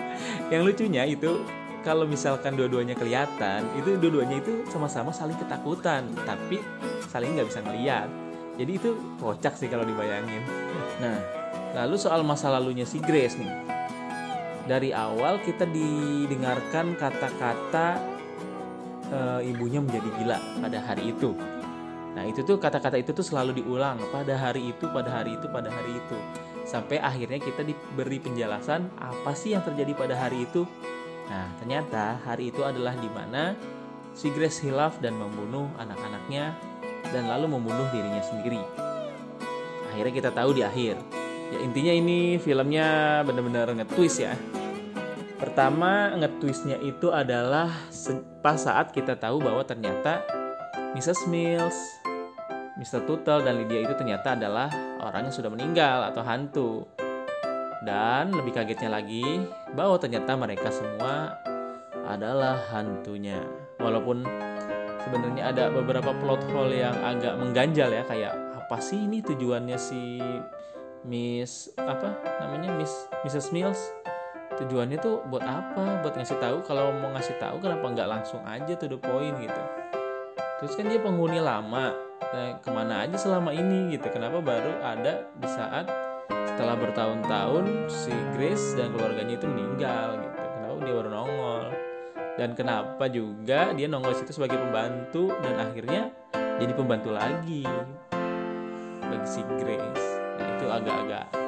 Yang 0.56 0.62
lucunya 0.72 1.04
itu 1.04 1.44
kalau 1.84 2.08
misalkan 2.08 2.56
dua-duanya 2.56 2.96
kelihatan 2.96 3.68
itu 3.76 4.00
dua-duanya 4.00 4.40
itu 4.40 4.64
sama-sama 4.72 5.12
saling 5.12 5.36
ketakutan 5.36 6.08
tapi 6.24 6.64
saling 7.12 7.36
nggak 7.36 7.52
bisa 7.52 7.60
ngeliat. 7.60 8.08
Jadi 8.56 8.72
itu 8.72 8.96
kocak 9.20 9.60
sih 9.60 9.68
kalau 9.68 9.84
dibayangin. 9.84 10.44
Nah. 11.04 11.20
Lalu 11.70 12.02
soal 12.02 12.26
masa 12.26 12.50
lalunya 12.50 12.82
si 12.82 12.98
Grace 12.98 13.38
nih 13.38 13.79
dari 14.70 14.94
awal 14.94 15.42
kita 15.42 15.66
didengarkan 15.66 16.94
kata-kata 16.94 17.98
e, 19.10 19.20
ibunya 19.50 19.82
menjadi 19.82 20.10
gila 20.22 20.38
pada 20.62 20.80
hari 20.86 21.10
itu 21.10 21.34
nah 22.14 22.22
itu 22.26 22.46
tuh 22.46 22.62
kata-kata 22.62 23.02
itu 23.02 23.10
tuh 23.10 23.26
selalu 23.26 23.66
diulang 23.66 23.98
pada 24.14 24.38
hari 24.38 24.70
itu 24.70 24.86
pada 24.94 25.10
hari 25.10 25.34
itu 25.34 25.50
pada 25.50 25.74
hari 25.74 25.98
itu 25.98 26.18
sampai 26.70 27.02
akhirnya 27.02 27.42
kita 27.42 27.66
diberi 27.66 28.22
penjelasan 28.22 28.94
apa 29.02 29.34
sih 29.34 29.58
yang 29.58 29.66
terjadi 29.66 29.98
pada 29.98 30.14
hari 30.14 30.46
itu 30.46 30.70
Nah, 31.30 31.46
ternyata 31.62 32.18
hari 32.26 32.50
itu 32.50 32.66
adalah 32.66 32.98
di 32.98 33.06
mana 33.14 33.54
si 34.18 34.34
Grace 34.34 34.66
hilaf 34.66 34.98
dan 34.98 35.14
membunuh 35.14 35.70
anak-anaknya 35.78 36.58
dan 37.14 37.30
lalu 37.30 37.54
membunuh 37.54 37.86
dirinya 37.94 38.20
sendiri. 38.26 38.60
Akhirnya 39.94 40.14
kita 40.14 40.30
tahu 40.34 40.58
di 40.58 40.66
akhir. 40.66 40.98
Ya 41.54 41.60
intinya 41.62 41.94
ini 41.94 42.42
filmnya 42.42 43.22
benar-benar 43.26 43.70
nge-twist 43.78 44.26
ya. 44.26 44.34
Pertama 45.40 46.12
nge-twistnya 46.20 46.84
itu 46.84 47.16
adalah 47.16 47.72
pas 48.44 48.60
saat 48.60 48.92
kita 48.92 49.16
tahu 49.16 49.40
bahwa 49.40 49.64
ternyata 49.64 50.20
Mrs. 51.00 51.32
Mills, 51.32 51.80
Mr. 52.76 53.08
Tuttle 53.08 53.48
dan 53.48 53.56
Lydia 53.56 53.88
itu 53.88 53.96
ternyata 53.96 54.36
adalah 54.36 54.68
orang 55.00 55.32
yang 55.32 55.36
sudah 55.36 55.48
meninggal 55.48 56.12
atau 56.12 56.22
hantu. 56.28 56.72
Dan 57.88 58.36
lebih 58.36 58.52
kagetnya 58.52 58.92
lagi 58.92 59.24
bahwa 59.72 59.96
ternyata 59.96 60.36
mereka 60.36 60.68
semua 60.76 61.40
adalah 62.04 62.60
hantunya. 62.76 63.40
Walaupun 63.80 64.28
sebenarnya 65.08 65.56
ada 65.56 65.72
beberapa 65.72 66.12
plot 66.20 66.44
hole 66.52 66.84
yang 66.84 67.00
agak 67.00 67.40
mengganjal 67.40 67.88
ya 67.88 68.04
kayak 68.04 68.36
apa 68.60 68.78
sih 68.84 69.00
ini 69.00 69.24
tujuannya 69.24 69.80
si 69.80 70.20
Miss 71.08 71.72
apa 71.80 72.20
namanya 72.44 72.76
Miss 72.76 72.92
Mrs. 73.24 73.56
Mills 73.56 73.80
tujuannya 74.60 74.98
tuh 75.00 75.24
buat 75.32 75.44
apa? 75.44 76.04
Buat 76.04 76.20
ngasih 76.20 76.38
tahu 76.38 76.58
kalau 76.68 76.92
mau 76.92 77.10
ngasih 77.16 77.40
tahu 77.40 77.64
kenapa 77.64 77.86
nggak 77.88 78.10
langsung 78.10 78.44
aja 78.44 78.74
to 78.76 78.92
the 78.92 79.00
point 79.00 79.36
gitu. 79.40 79.64
Terus 80.60 80.76
kan 80.76 80.92
dia 80.92 81.00
penghuni 81.00 81.40
lama. 81.40 81.96
Nah, 82.30 82.62
ke 82.62 82.70
mana 82.70 83.08
aja 83.08 83.16
selama 83.18 83.56
ini 83.56 83.96
gitu. 83.96 84.12
Kenapa 84.12 84.44
baru 84.44 84.84
ada 84.84 85.26
di 85.40 85.48
saat 85.48 85.88
setelah 86.30 86.76
bertahun-tahun 86.76 87.88
si 87.88 88.12
Grace 88.36 88.76
dan 88.76 88.92
keluarganya 88.92 89.40
itu 89.40 89.48
meninggal 89.48 90.20
gitu. 90.20 90.40
Kenapa 90.60 90.78
dia 90.84 90.94
baru 91.00 91.10
nongol? 91.10 91.64
Dan 92.36 92.50
kenapa 92.56 93.06
juga 93.08 93.72
dia 93.72 93.88
nongol 93.88 94.12
situ 94.12 94.36
sebagai 94.36 94.60
pembantu 94.60 95.32
dan 95.40 95.56
akhirnya 95.64 96.12
jadi 96.60 96.76
pembantu 96.76 97.16
lagi 97.16 97.64
bagi 99.00 99.28
si 99.28 99.42
Grace. 99.64 100.08
Nah 100.36 100.48
itu 100.60 100.66
agak-agak 100.68 101.39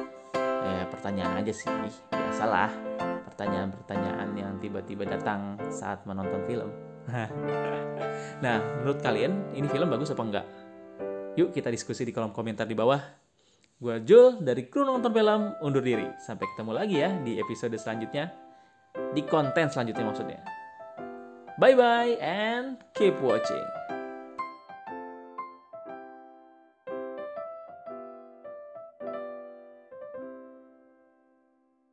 ya 0.62 0.86
pertanyaan 0.88 1.42
aja 1.42 1.52
sih 1.52 1.68
biasalah 2.10 2.70
pertanyaan-pertanyaan 3.28 4.28
yang 4.38 4.52
tiba-tiba 4.62 5.04
datang 5.04 5.58
saat 5.68 6.06
menonton 6.06 6.42
film 6.46 6.70
nah 8.44 8.62
menurut 8.80 9.02
kalian 9.02 9.54
ini 9.58 9.66
film 9.66 9.90
bagus 9.90 10.14
apa 10.14 10.22
enggak 10.22 10.46
yuk 11.34 11.50
kita 11.50 11.68
diskusi 11.68 12.06
di 12.06 12.14
kolom 12.14 12.30
komentar 12.30 12.64
di 12.68 12.78
bawah 12.78 13.22
Gue 13.82 13.98
Jul 14.06 14.38
dari 14.46 14.70
kru 14.70 14.86
nonton 14.86 15.10
film 15.10 15.58
undur 15.58 15.82
diri. 15.82 16.06
Sampai 16.22 16.46
ketemu 16.54 16.70
lagi 16.70 17.02
ya 17.02 17.10
di 17.18 17.42
episode 17.42 17.74
selanjutnya. 17.74 18.30
Di 19.10 19.26
konten 19.26 19.66
selanjutnya 19.66 20.06
maksudnya. 20.06 20.40
Bye 21.58 21.74
bye 21.74 22.14
and 22.22 22.78
keep 22.94 23.18
watching. 23.18 23.81